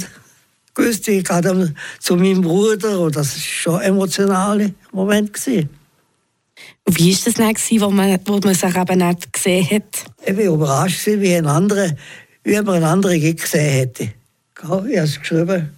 gewusst, 0.76 1.08
ich 1.08 1.24
gehe 1.24 1.74
zu 1.98 2.16
meinem 2.16 2.42
Bruder 2.42 3.00
und 3.00 3.16
das 3.16 3.34
war 3.34 3.40
schon 3.40 3.74
ein 3.76 3.86
emotionaler 3.86 4.70
Moment. 4.92 5.32
Gewesen. 5.32 5.70
Wie 6.88 7.12
war 7.12 7.20
das 7.24 7.34
dann, 7.34 7.80
wo 7.80 7.90
man, 7.90 8.18
wo 8.24 8.38
man 8.38 8.54
sich 8.54 8.76
eben 8.76 8.98
nicht 8.98 9.32
gesehen 9.32 9.70
hat? 9.70 10.04
Ich 10.24 10.36
war 10.36 10.44
überrascht, 10.44 11.06
wie, 11.06 11.34
ein 11.34 11.46
anderer, 11.46 11.90
wie 12.44 12.54
man 12.62 12.76
einen 12.76 12.84
anderen 12.84 13.20
gesehen 13.36 13.72
hätte. 13.72 14.04
Ich 14.04 14.68
habe 14.68 14.92
es 14.92 15.18
geschrieben. 15.18 15.70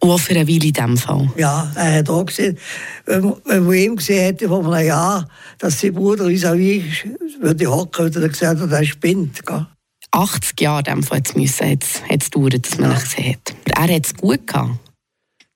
Auch 0.00 0.18
für 0.18 0.34
eine 0.34 0.46
Weile 0.46 0.66
in 0.66 0.72
diesem 0.72 0.96
Fall? 0.96 1.28
Ja, 1.36 1.72
er 1.74 1.98
hat 1.98 2.08
auch 2.08 2.24
gesehen, 2.24 2.56
wenn, 3.06 3.34
wenn 3.44 3.64
man 3.64 3.74
ihn 3.74 3.96
gesehen 3.96 4.22
hätte 4.22 4.46
vor 4.46 4.72
einem 4.72 4.86
Jahr, 4.86 5.28
dass 5.58 5.80
sein 5.80 5.92
Bruder 5.92 6.26
vis-à-vis 6.26 6.84
würde 7.40 7.66
hocken, 7.66 8.04
würde 8.04 8.22
er 8.22 8.28
gesagt 8.28 8.60
er 8.60 8.84
spinnt. 8.84 9.44
Gell? 9.44 9.66
80 10.12 10.60
Jahre 10.60 10.84
dem 10.84 11.02
Fall 11.02 11.18
jetzt 11.18 11.36
müssen, 11.36 11.68
jetzt, 11.68 12.02
jetzt 12.08 12.34
dauert, 12.34 12.64
dass 12.64 12.78
man 12.78 12.92
ja. 12.92 12.96
es 12.96 13.10
sieht. 13.10 13.54
Er 13.80 13.94
hat 13.94 14.06
es 14.06 14.14
gut 14.16 14.44
gehabt. 14.44 14.76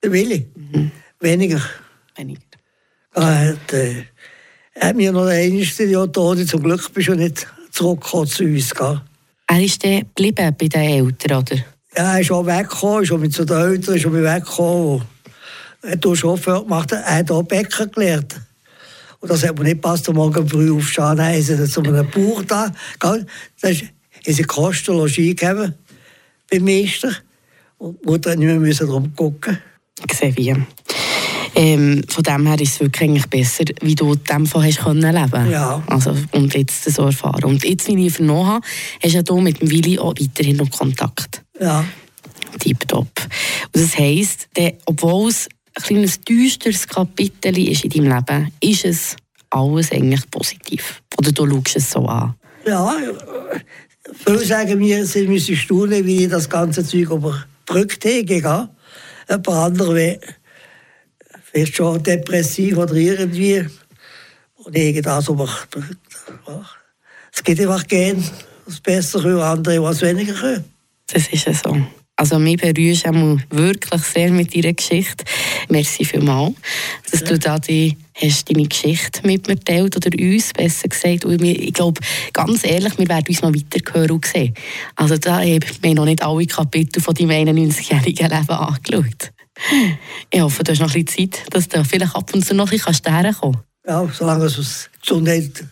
Der 0.01 0.13
Willi? 0.13 0.47
Mhm. 0.55 0.93
Weniger. 1.19 1.61
Weniger. 2.15 2.41
Er 3.15 3.49
hat, 3.49 3.73
äh, 3.73 4.05
er 4.75 4.89
hat 4.89 4.97
mir 4.97 5.11
noch 5.11 5.27
ein 5.27 5.59
Jahr 5.59 6.07
da, 6.07 6.47
zum 6.47 6.63
Glück 6.63 6.95
bist 6.95 7.09
du 7.09 7.15
nicht 7.17 7.49
zurückgekommen 7.73 8.29
zu 8.29 8.45
uns. 8.45 8.73
Gell? 8.73 9.01
Er 9.49 9.65
ist 9.65 9.85
dann 9.85 10.01
geblieben 10.15 10.55
bei 10.57 10.69
den 10.69 10.81
Eltern, 10.81 11.39
oder? 11.39 11.57
Ja, 11.97 12.15
er 12.15 12.21
ist 12.21 12.31
auch 12.31 12.47
weggekommen, 12.47 13.03
ist 13.03 13.11
auch 13.11 13.19
mit 13.19 13.33
zu 13.33 13.45
den 13.45 13.57
Eltern, 13.57 13.97
ist 13.97 14.07
auch 14.07 14.13
weggekommen. 14.13 15.03
Er 15.83 15.91
hat 15.91 16.07
auch 16.07 16.15
Chauffeur 16.15 16.63
gemacht, 16.63 16.93
er 16.93 17.17
hat 17.17 17.31
auch 17.33 17.43
Bäcker 17.43 17.89
gelernt. 17.89 18.41
Und 19.19 19.33
das 19.33 19.43
hat 19.43 19.59
mir 19.59 19.65
nicht 19.65 19.81
passt, 19.81 20.09
am 20.09 20.15
Morgen 20.15 20.49
früh 20.49 20.73
aufstehen. 20.73 21.17
Nein, 21.17 21.41
ist 21.41 21.51
er 21.51 21.67
zu 21.67 21.83
einem 21.83 22.09
Bauch 22.09 22.45
da. 22.45 22.73
Das 23.01 23.71
ist, 23.73 23.83
haben 23.83 24.33
sie 24.33 24.45
Kosten 24.45 24.95
Logis 24.95 25.17
gegeben 25.17 25.75
beim 26.49 26.65
Meister. 26.65 27.17
Die 27.83 28.07
Mutter 28.07 28.37
nicht 28.37 28.61
mehr 28.61 28.75
darum 28.75 29.15
gucken. 29.17 29.59
Gesehen 30.07 30.37
wie. 30.37 30.55
Ähm, 31.55 32.03
von 32.09 32.23
dem 32.23 32.47
her 32.47 32.61
ist 32.61 32.75
es 32.75 32.81
wirklich 32.81 33.11
eigentlich 33.11 33.27
besser, 33.27 33.65
wie 33.83 33.95
du 33.95 34.15
dem 34.15 34.47
Fall 34.47 34.65
hast 34.67 34.79
können 34.79 35.15
leben 35.15 35.51
ja. 35.51 35.83
also 35.87 36.17
Und 36.31 36.55
jetzt 36.55 36.85
so 36.85 37.03
erfahren. 37.03 37.45
Und 37.45 37.65
jetzt, 37.65 37.89
wie 37.89 38.07
ich 38.07 38.15
vernommen 38.15 38.47
habe, 38.47 38.67
hast 39.03 39.29
du 39.29 39.41
mit 39.41 39.61
dem 39.61 39.71
Willi 39.71 39.99
auch 39.99 40.15
weiterhin 40.19 40.57
noch 40.57 40.71
Kontakt. 40.71 41.43
Ja. 41.61 41.85
Tipptopp. 42.59 43.11
Und 43.75 43.83
das 43.83 43.99
heisst, 43.99 44.49
obwohl 44.87 45.29
es 45.29 45.49
ein 45.75 45.83
kleines 45.83 46.21
düsteres 46.21 46.87
Kapitel 46.87 47.59
ist 47.59 47.85
in 47.85 47.91
deinem 47.91 48.17
Leben, 48.17 48.53
ist 48.61 48.85
es 48.85 49.17
alles 49.51 49.91
eigentlich 49.93 50.31
positiv. 50.31 51.03
Oder 51.19 51.33
du 51.33 51.49
schaust 51.51 51.77
es 51.77 51.91
so 51.91 52.07
an. 52.07 52.35
Ja, 52.65 52.95
Viele 54.25 54.45
sagen 54.45 54.79
mir, 54.79 55.05
sie 55.05 55.27
müssen 55.27 55.57
staunen, 55.57 56.05
wie 56.07 56.25
ich 56.25 56.31
das 56.31 56.49
ganze 56.49 56.85
Zeug 56.85 57.11
überbrückt 57.11 57.52
habe. 58.45 58.71
Ein 59.29 59.43
paar 59.43 59.67
andere 59.67 60.19
vielleicht 61.53 61.77
schon 61.77 62.03
depressiv 62.03 62.77
oder 62.77 62.95
irgendwie. 62.95 63.67
Und 64.55 64.77
ich 64.77 65.03
das 65.03 65.29
aber 65.29 65.49
es 67.33 67.43
geht 67.43 67.61
einfach 67.61 67.87
gehen, 67.87 68.25
was 68.67 68.81
besser 68.81 69.21
können, 69.21 69.41
andere 69.41 69.83
was 69.83 70.03
weniger 70.03 70.35
können. 70.35 70.65
Das 71.07 71.29
ist 71.29 71.47
ja 71.47 71.55
so. 71.55 71.77
Also 72.23 72.39
mich 72.39 72.59
berührst 72.59 73.05
du 73.05 73.37
wirklich 73.51 74.01
sehr 74.03 74.31
mit 74.31 74.55
deiner 74.55 74.75
Geschichte. 74.75 75.25
Merci 75.69 76.05
vielmals, 76.05 76.55
dass 77.11 77.25
du 77.25 77.37
da 77.37 77.59
die, 77.59 77.97
hast 78.15 78.49
deine 78.49 78.69
Geschichte 78.69 79.27
mit 79.27 79.49
mir 79.49 79.59
teilt 79.59 79.97
oder 79.97 80.17
uns 80.17 80.53
besser 80.53 80.87
gesagt. 80.87 81.25
Und 81.25 81.43
ich 81.43 81.75
glaube, 81.75 82.01
ganz 82.33 82.65
ehrlich, 82.65 82.97
wir 82.97 83.09
werden 83.09 83.27
uns 83.27 83.43
noch 83.43 83.53
weiter 83.53 84.13
und 84.15 84.25
sehen. 84.25 84.55
Also 84.95 85.17
da 85.17 85.41
habe 85.41 85.47
ich 85.47 85.95
noch 85.95 86.05
nicht 86.05 86.23
alle 86.23 86.47
Kapitel 86.47 87.03
von 87.03 87.13
deinem 87.13 87.49
91-jährigen 87.49 88.31
Leben 88.31 88.51
angeschaut. 88.51 89.33
Ich 90.31 90.41
hoffe, 90.41 90.63
du 90.63 90.71
hast 90.71 90.79
noch 90.79 90.95
ein 90.95 91.05
bisschen 91.05 91.33
Zeit, 91.33 91.43
dass 91.51 91.67
du 91.67 91.85
vielleicht 91.85 92.15
ab 92.15 92.33
und 92.33 92.47
zu 92.47 92.55
noch 92.55 92.71
ein 92.71 92.79
bisschen 92.79 93.13
herkommen 93.13 93.57
kannst. 93.85 93.85
Ja, 93.85 94.09
solange 94.17 94.45
es 94.45 94.91
Gesundheit 95.01 95.65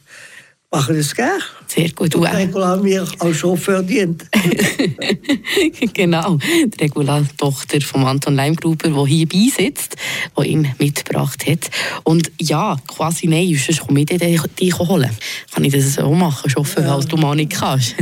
machen 0.71 0.97
es 0.97 1.15
gerne. 1.15 1.43
Sehr 1.67 1.91
gut. 1.91 2.15
Und 2.15 2.25
Regula 2.25 2.77
mir 2.77 3.07
als 3.19 3.37
Chauffeur 3.37 3.83
dient. 3.83 4.25
genau. 5.93 6.37
Die 6.37 6.81
Regula, 6.81 7.23
Tochter 7.37 7.81
von 7.81 8.05
Anton 8.05 8.35
Leimgruber, 8.35 8.89
die 8.89 9.13
hier 9.13 9.29
beisitzt, 9.29 9.97
die 10.39 10.49
ihn 10.49 10.73
mitgebracht 10.79 11.47
hat. 11.47 11.71
Und 12.05 12.31
ja, 12.41 12.77
quasi 12.87 13.27
nein, 13.27 13.55
sonst 13.55 13.87
komme 13.87 14.01
ich 14.01 14.07
dich 14.07 14.79
holen. 14.79 15.11
Kann 15.53 15.65
ich 15.65 15.73
das 15.73 15.95
so 15.95 16.13
machen, 16.15 16.51
Chauffeur, 16.51 16.85
ja. 16.85 16.95
als 16.95 17.07
du 17.07 17.17
mal 17.17 17.35
nicht 17.35 17.53
kannst. 17.53 17.97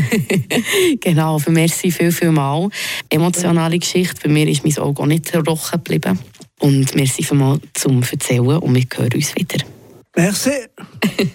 genau, 1.01 1.39
für 1.39 1.51
merci 1.51 1.91
viel, 1.91 2.13
viel 2.13 2.33
mal. 2.33 2.69
Emotionale 3.09 3.79
Geschichte. 3.79 4.21
Bei 4.25 4.29
mir 4.29 4.47
ist 4.49 4.65
mein 4.65 4.77
Auge 4.79 5.03
auch 5.03 5.07
nicht 5.07 5.27
zerbrochen 5.27 5.83
geblieben. 5.83 6.19
Und 6.61 6.95
merci 6.95 7.23
vielmals 7.23 7.61
zum 7.75 8.03
Erzählen 8.03 8.59
und 8.59 8.75
wir 8.75 8.85
hören 8.95 9.13
uns 9.15 9.35
wieder. 9.37 9.65
Merci. 10.17 10.51